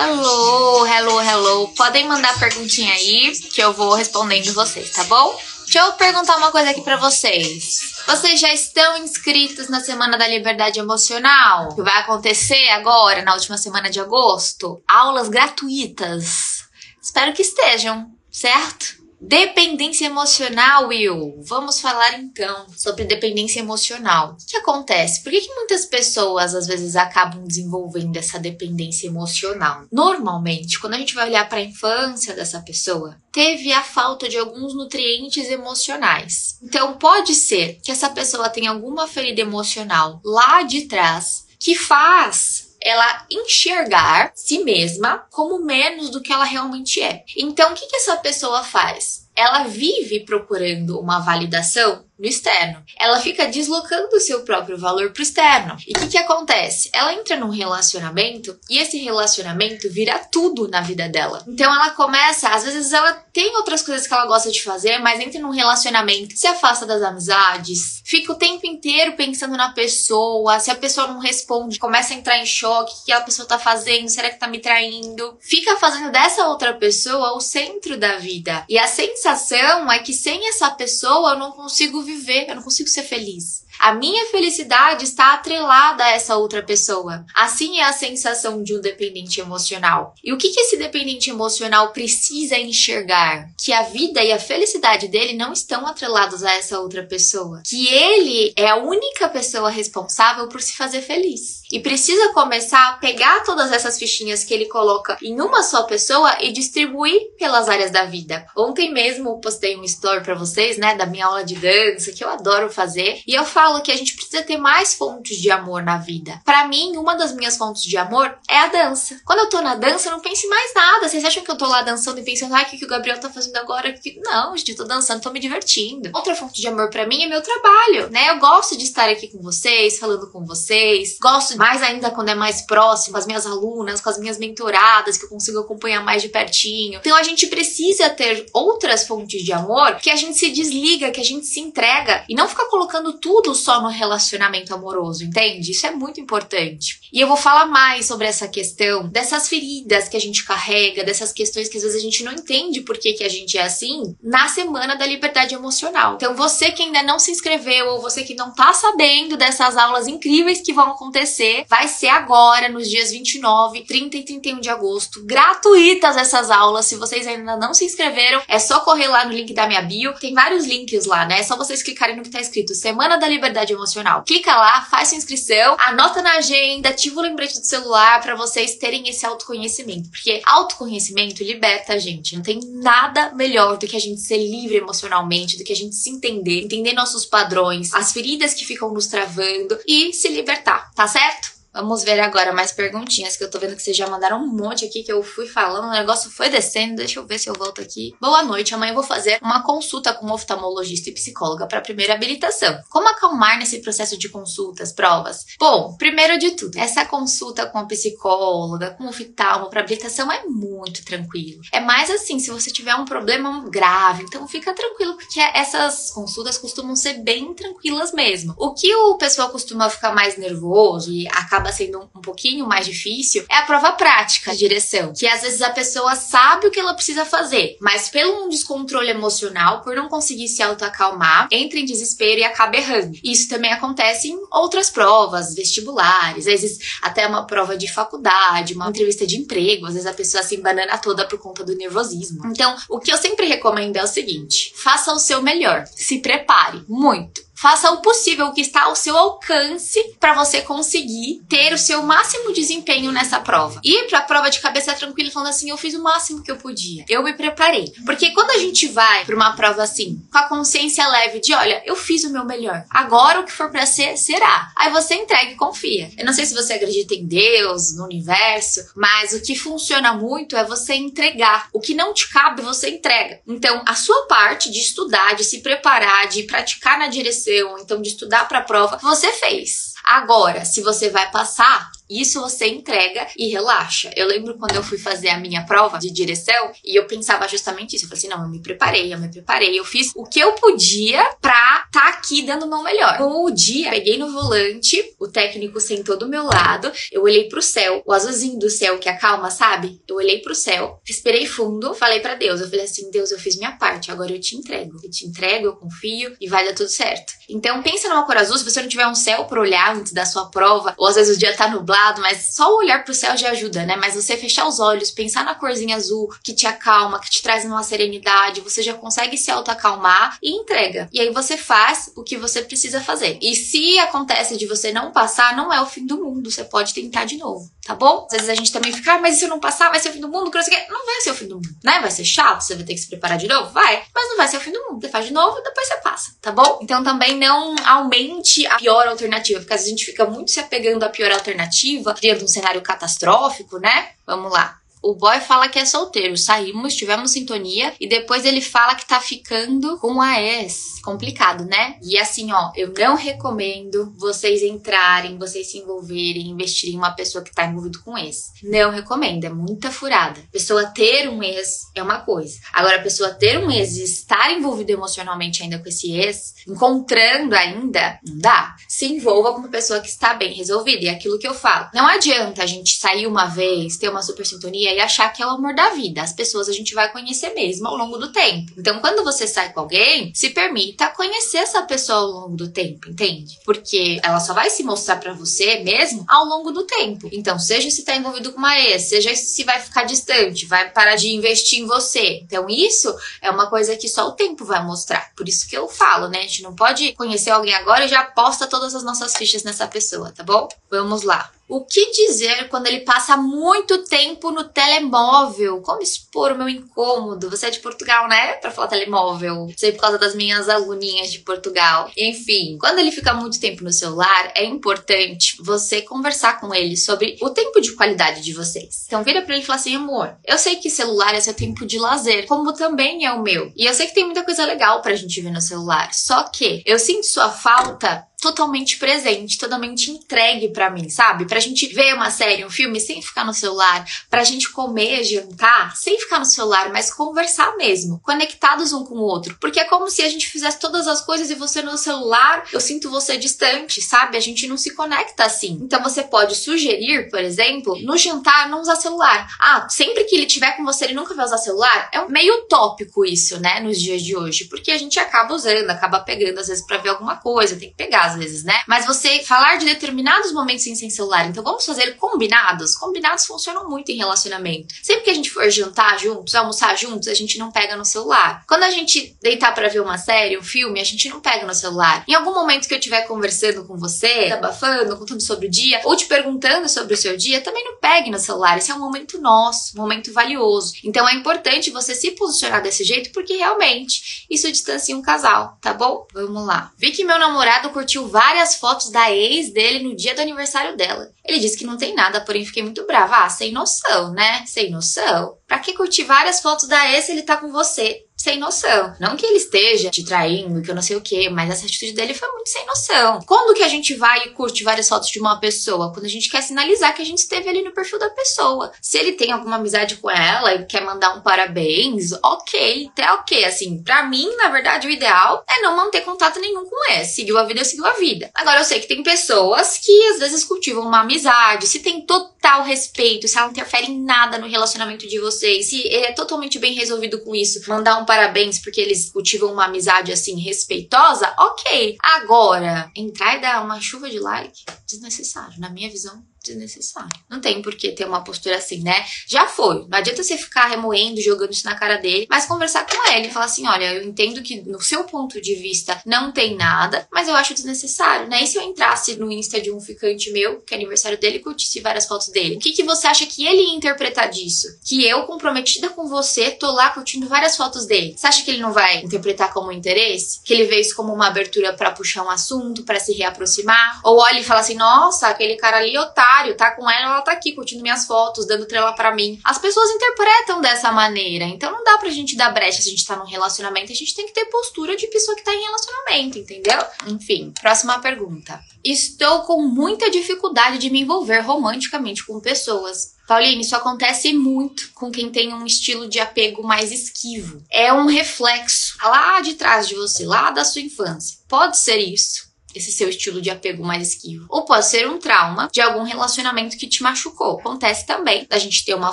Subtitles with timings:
[0.00, 1.68] Hello, hello, hello.
[1.76, 5.36] Podem mandar perguntinha aí que eu vou respondendo vocês, tá bom?
[5.64, 7.80] Deixa eu perguntar uma coisa aqui para vocês.
[8.06, 11.74] Vocês já estão inscritos na Semana da Liberdade Emocional?
[11.74, 14.80] Que vai acontecer agora, na última semana de agosto?
[14.86, 16.62] Aulas gratuitas.
[17.02, 18.98] Espero que estejam, certo?
[19.20, 21.40] Dependência emocional, Will.
[21.42, 24.36] Vamos falar então sobre dependência emocional.
[24.40, 25.22] O que acontece?
[25.22, 29.86] Por que, que muitas pessoas às vezes acabam desenvolvendo essa dependência emocional?
[29.90, 34.38] Normalmente, quando a gente vai olhar para a infância dessa pessoa, teve a falta de
[34.38, 36.58] alguns nutrientes emocionais.
[36.62, 42.67] Então, pode ser que essa pessoa tenha alguma ferida emocional lá de trás que faz
[42.82, 47.24] ela enxergar si mesma como menos do que ela realmente é.
[47.36, 49.28] Então, o que, que essa pessoa faz?
[49.34, 52.82] Ela vive procurando uma validação no externo.
[52.98, 55.76] Ela fica deslocando o seu próprio valor para o externo.
[55.86, 56.90] E o que, que acontece?
[56.92, 61.44] Ela entra num relacionamento e esse relacionamento vira tudo na vida dela.
[61.46, 65.20] Então ela começa, às vezes ela tem outras coisas que ela gosta de fazer, mas
[65.20, 70.70] entra num relacionamento, se afasta das amizades, fica o tempo inteiro pensando na pessoa, se
[70.70, 74.08] a pessoa não responde, começa a entrar em choque, o que a pessoa tá fazendo,
[74.08, 75.36] será que tá me traindo?
[75.40, 78.64] Fica fazendo dessa outra pessoa o centro da vida.
[78.68, 82.88] E a sensação é que sem essa pessoa eu não consigo viver, eu não consigo
[82.88, 83.66] ser feliz.
[83.78, 87.24] A minha felicidade está atrelada a essa outra pessoa.
[87.34, 90.14] Assim é a sensação de um dependente emocional.
[90.24, 93.48] E o que, esse dependente emocional precisa enxergar?
[93.56, 97.62] Que a vida e a felicidade dele não estão atrelados a essa outra pessoa.
[97.64, 101.57] Que ele é a única pessoa responsável por se fazer feliz.
[101.72, 106.36] E precisa começar a pegar todas essas fichinhas que ele coloca em uma só pessoa
[106.40, 108.46] e distribuir pelas áreas da vida.
[108.56, 112.28] Ontem mesmo postei um story para vocês, né, da minha aula de dança, que eu
[112.28, 115.98] adoro fazer, e eu falo que a gente precisa ter mais fontes de amor na
[115.98, 116.40] vida.
[116.44, 119.20] Para mim, uma das minhas fontes de amor é a dança.
[119.24, 121.08] Quando eu tô na dança, eu não penso em mais nada.
[121.08, 123.28] Vocês acham que eu tô lá dançando e pensando, ai, o que, o Gabriel tá
[123.28, 123.94] fazendo agora?
[124.24, 126.10] Não, gente, eu tô dançando, tô me divertindo.
[126.14, 128.30] Outra fonte de amor para mim é meu trabalho, né?
[128.30, 132.34] Eu gosto de estar aqui com vocês, falando com vocês, gosto mais ainda quando é
[132.34, 136.22] mais próximo, com as minhas alunas, com as minhas mentoradas, que eu consigo acompanhar mais
[136.22, 136.98] de pertinho.
[136.98, 141.20] Então a gente precisa ter outras fontes de amor que a gente se desliga, que
[141.20, 145.72] a gente se entrega e não ficar colocando tudo só no relacionamento amoroso, entende?
[145.72, 147.00] Isso é muito importante.
[147.12, 151.32] E eu vou falar mais sobre essa questão dessas feridas que a gente carrega, dessas
[151.32, 154.16] questões que às vezes a gente não entende por que, que a gente é assim,
[154.22, 156.14] na semana da liberdade emocional.
[156.14, 160.06] Então você que ainda não se inscreveu ou você que não tá sabendo dessas aulas
[160.06, 165.24] incríveis que vão acontecer, vai ser agora nos dias 29, 30 e 31 de agosto,
[165.24, 166.86] gratuitas essas aulas.
[166.86, 170.12] Se vocês ainda não se inscreveram, é só correr lá no link da minha bio.
[170.14, 171.40] Tem vários links lá, né?
[171.40, 174.22] É só vocês clicarem no que tá escrito Semana da Liberdade Emocional.
[174.24, 178.76] Clica lá, faz sua inscrição, anota na agenda, ativa o lembrete do celular para vocês
[178.76, 180.10] terem esse autoconhecimento.
[180.10, 182.36] Porque autoconhecimento liberta a gente.
[182.36, 185.94] Não tem nada melhor do que a gente ser livre emocionalmente, do que a gente
[185.94, 191.06] se entender, entender nossos padrões, as feridas que ficam nos travando e se libertar, tá
[191.06, 191.37] certo?
[191.78, 194.84] Vamos ver agora mais perguntinhas, que eu tô vendo que vocês já mandaram um monte
[194.84, 196.96] aqui que eu fui falando, o negócio foi descendo.
[196.96, 198.16] Deixa eu ver se eu volto aqui.
[198.20, 202.14] Boa noite, amanhã eu vou fazer uma consulta com oftalmologista e psicóloga para a primeira
[202.14, 202.76] habilitação.
[202.90, 205.46] Como acalmar nesse processo de consultas, provas?
[205.56, 210.42] Bom, primeiro de tudo, essa consulta com a psicóloga, com o oftalmo para habilitação é
[210.46, 211.60] muito tranquilo.
[211.72, 216.58] É mais assim, se você tiver um problema grave, então fica tranquilo, porque essas consultas
[216.58, 218.52] costumam ser bem tranquilas mesmo.
[218.58, 222.86] O que o pessoal costuma ficar mais nervoso e acaba acaba sendo um pouquinho mais
[222.86, 226.80] difícil é a prova prática de direção, que às vezes a pessoa sabe o que
[226.80, 231.84] ela precisa fazer, mas pelo um descontrole emocional, por não conseguir se autoacalmar, entra em
[231.84, 233.18] desespero e acaba errando.
[233.22, 238.88] Isso também acontece em outras provas, vestibulares, às vezes até uma prova de faculdade, uma
[238.88, 242.46] entrevista de emprego, às vezes a pessoa se banana toda por conta do nervosismo.
[242.46, 246.82] Então, o que eu sempre recomendo é o seguinte: faça o seu melhor, se prepare
[246.88, 251.78] muito Faça o possível, o que está ao seu alcance para você conseguir ter o
[251.78, 253.80] seu máximo desempenho nessa prova.
[253.82, 256.56] Ir para a prova de cabeça tranquila falando assim, eu fiz o máximo que eu
[256.56, 257.04] podia.
[257.08, 257.92] Eu me preparei.
[258.06, 261.82] Porque quando a gente vai para uma prova assim, com a consciência leve de, olha,
[261.84, 262.84] eu fiz o meu melhor.
[262.88, 264.70] Agora o que for para ser, será.
[264.76, 266.12] Aí você entrega e confia.
[266.16, 270.56] Eu não sei se você acredita em Deus, no universo, mas o que funciona muito
[270.56, 271.68] é você entregar.
[271.72, 273.40] O que não te cabe, você entrega.
[273.44, 277.47] Então, a sua parte de estudar, de se preparar, de praticar na direção
[277.78, 279.94] então de estudar para a prova, você fez.
[280.04, 284.10] Agora, se você vai passar, isso você entrega e relaxa.
[284.16, 287.96] Eu lembro quando eu fui fazer a minha prova de direção e eu pensava justamente
[287.96, 288.04] isso.
[288.04, 289.78] Eu falei assim: não, eu me preparei, eu me preparei.
[289.78, 293.18] Eu fiz o que eu podia pra estar tá aqui dando o meu melhor.
[293.20, 298.02] No dia, peguei no volante, o técnico sentou do meu lado, eu olhei pro céu,
[298.06, 300.00] o azulzinho do céu que acalma, sabe?
[300.08, 302.60] Eu olhei pro céu, respirei fundo, falei para Deus.
[302.60, 304.98] Eu falei assim: Deus, eu fiz minha parte, agora eu te entrego.
[305.02, 307.34] Eu te entrego, eu confio e vai dar tudo certo.
[307.48, 310.24] Então pensa numa cor azul, se você não tiver um céu pra olhar antes da
[310.24, 313.12] sua prova, ou às vezes o dia tá nublado nublado, mas só o olhar pro
[313.12, 313.96] céu já ajuda, né?
[313.96, 317.64] Mas você fechar os olhos, pensar na corzinha azul que te acalma, que te traz
[317.64, 321.08] uma serenidade, você já consegue se autoacalmar e entrega.
[321.12, 323.38] E aí você faz o que você precisa fazer.
[323.42, 326.94] E se acontece de você não passar, não é o fim do mundo, você pode
[326.94, 328.26] tentar de novo, tá bom?
[328.30, 330.12] Às vezes a gente também fica, ah, mas se eu não passar, vai ser o
[330.12, 332.00] fim do mundo, não vai ser o fim do mundo, né?
[332.00, 334.48] Vai ser chato, você vai ter que se preparar de novo, vai, mas não vai
[334.48, 335.00] ser o fim do mundo.
[335.00, 336.78] Você faz de novo, depois você passa, tá bom?
[336.82, 340.60] Então também não aumente a pior alternativa, porque às vezes a gente fica muito se
[340.60, 344.10] apegando à pior alternativa negativa, criando um cenário catastrófico, né?
[344.26, 344.77] Vamos lá.
[345.02, 349.20] O boy fala que é solteiro, saímos, tivemos sintonia e depois ele fala que tá
[349.20, 351.00] ficando com a ex.
[351.02, 351.96] Complicado, né?
[352.02, 357.42] E assim, ó, eu não recomendo vocês entrarem, vocês se envolverem, investirem em uma pessoa
[357.42, 358.52] que tá envolvido com ex.
[358.62, 360.40] Não recomendo, é muita furada.
[360.52, 362.58] Pessoa ter um ex é uma coisa.
[362.72, 367.54] Agora, a pessoa ter um ex e estar envolvido emocionalmente ainda com esse ex, encontrando
[367.54, 368.74] ainda, não dá.
[368.88, 371.04] Se envolva com uma pessoa que está bem resolvida.
[371.04, 371.88] E é aquilo que eu falo.
[371.94, 375.46] Não adianta a gente sair uma vez, ter uma super sintonia e achar que é
[375.46, 376.22] o amor da vida.
[376.22, 378.72] As pessoas a gente vai conhecer mesmo ao longo do tempo.
[378.76, 383.08] Então, quando você sai com alguém, se permita conhecer essa pessoa ao longo do tempo,
[383.08, 383.58] entende?
[383.64, 387.28] Porque ela só vai se mostrar para você mesmo ao longo do tempo.
[387.32, 391.16] Então, seja se tá envolvido com uma ex, seja se vai ficar distante, vai parar
[391.16, 392.40] de investir em você.
[392.42, 395.32] Então, isso é uma coisa que só o tempo vai mostrar.
[395.36, 396.38] Por isso que eu falo, né?
[396.38, 399.86] A gente não pode conhecer alguém agora e já aposta todas as nossas fichas nessa
[399.86, 400.68] pessoa, tá bom?
[400.90, 401.50] Vamos lá.
[401.68, 405.82] O que dizer quando ele passa muito tempo no telemóvel?
[405.82, 407.50] Como expor o meu incômodo?
[407.50, 408.54] Você é de Portugal, né?
[408.54, 409.66] Pra falar telemóvel.
[409.76, 412.10] Sei por causa das minhas aluninhas de Portugal.
[412.16, 417.36] Enfim, quando ele fica muito tempo no celular, é importante você conversar com ele sobre
[417.42, 419.04] o tempo de qualidade de vocês.
[419.06, 421.84] Então vira pra ele e fala assim: amor, eu sei que celular é seu tempo
[421.84, 423.70] de lazer, como também é o meu.
[423.76, 426.14] E eu sei que tem muita coisa legal pra gente ver no celular.
[426.14, 431.44] Só que eu sinto sua falta totalmente presente, totalmente entregue para mim, sabe?
[431.46, 435.96] Pra gente ver uma série, um filme sem ficar no celular, pra gente comer, jantar
[435.96, 439.56] sem ficar no celular, mas conversar mesmo, conectados um com o outro.
[439.60, 442.80] Porque é como se a gente fizesse todas as coisas e você no celular, eu
[442.80, 444.36] sinto você distante, sabe?
[444.36, 445.78] A gente não se conecta assim.
[445.82, 449.48] Então você pode sugerir, por exemplo, no jantar não usar celular.
[449.58, 452.08] Ah, sempre que ele tiver com você, ele nunca vai usar celular?
[452.12, 456.20] É meio utópico isso, né, nos dias de hoje, porque a gente acaba usando, acaba
[456.20, 458.80] pegando às vezes para ver alguma coisa, tem que pegar às vezes, né?
[458.86, 461.46] Mas você falar de determinados momentos sem, sem celular.
[461.46, 462.94] Então vamos fazer combinados.
[462.94, 464.94] Combinados funcionam muito em relacionamento.
[465.02, 468.64] Sempre que a gente for jantar juntos, almoçar juntos, a gente não pega no celular.
[468.66, 471.74] Quando a gente deitar para ver uma série, um filme, a gente não pega no
[471.74, 472.24] celular.
[472.28, 476.16] Em algum momento que eu estiver conversando com você, abafando, contando sobre o dia, ou
[476.16, 478.78] te perguntando sobre o seu dia, também não pegue no celular.
[478.78, 480.92] Esse é um momento nosso, um momento valioso.
[481.04, 485.92] Então é importante você se posicionar desse jeito, porque realmente isso distancia um casal, tá
[485.92, 486.26] bom?
[486.32, 486.92] Vamos lá.
[486.96, 490.96] Vi que meu namorado curtiu curtiu várias fotos da ex dele no dia do aniversário
[490.96, 491.30] dela.
[491.44, 493.44] Ele disse que não tem nada, porém fiquei muito brava.
[493.44, 494.64] Ah, sem noção, né?
[494.66, 495.57] Sem noção.
[495.68, 498.24] Pra que curtir várias fotos da ex se ele tá com você?
[498.38, 499.14] sem noção.
[499.18, 502.12] Não que ele esteja te traindo, que eu não sei o que, mas essa atitude
[502.12, 503.40] dele foi muito sem noção.
[503.44, 506.12] Quando que a gente vai e curte várias fotos de uma pessoa?
[506.12, 508.92] Quando a gente quer sinalizar que a gente esteve ali no perfil da pessoa.
[509.02, 513.64] Se ele tem alguma amizade com ela e quer mandar um parabéns, ok, até ok.
[513.64, 517.24] Assim, pra mim, na verdade, o ideal é não manter contato nenhum com ele.
[517.24, 518.50] Seguiu a vida, seguiu a vida.
[518.54, 522.84] Agora, eu sei que tem pessoas que às vezes cultivam uma amizade, se tem total
[522.84, 526.78] respeito, se ela não interfere em nada no relacionamento de vocês, se ele é totalmente
[526.78, 532.16] bem resolvido com isso, mandar um parabéns porque eles cultivam uma amizade assim respeitosa, ok.
[532.22, 537.30] Agora, entrar e dar uma chuva de like, desnecessário, na minha visão desnecessário.
[537.48, 539.24] Não tem por que ter uma postura assim, né?
[539.46, 540.06] Já foi.
[540.08, 543.50] Não adianta você ficar remoendo, jogando isso na cara dele, mas conversar com ele e
[543.50, 547.48] falar assim: olha, eu entendo que no seu ponto de vista não tem nada, mas
[547.48, 548.62] eu acho desnecessário, né?
[548.62, 551.60] E se eu entrasse no Insta de um ficante meu, que é aniversário dele, e
[551.60, 552.76] curtisse várias fotos dele?
[552.76, 554.86] O que, que você acha que ele ia interpretar disso?
[555.04, 558.34] Que eu, comprometida com você, tô lá curtindo várias fotos dele.
[558.36, 560.60] Você acha que ele não vai interpretar como interesse?
[560.64, 564.20] Que ele vê isso como uma abertura para puxar um assunto, para se reaproximar?
[564.24, 567.52] Ou olha e fala assim: nossa, aquele cara ali, otário tá com ela, ela tá
[567.52, 569.58] aqui curtindo minhas fotos, dando trela para mim.
[569.64, 571.64] As pessoas interpretam dessa maneira.
[571.64, 574.12] Então não dá pra gente dar brecha se a gente tá num relacionamento.
[574.12, 576.98] A gente tem que ter postura de pessoa que tá em relacionamento, entendeu?
[577.26, 578.80] Enfim, próxima pergunta.
[579.04, 583.36] Estou com muita dificuldade de me envolver romanticamente com pessoas.
[583.46, 587.82] Pauline, isso acontece muito com quem tem um estilo de apego mais esquivo.
[587.90, 591.58] É um reflexo lá de trás de você, lá da sua infância.
[591.66, 594.66] Pode ser isso esse seu estilo de apego mais esquivo.
[594.68, 597.78] Ou pode ser um trauma de algum relacionamento que te machucou.
[597.80, 599.32] Acontece também da gente ter uma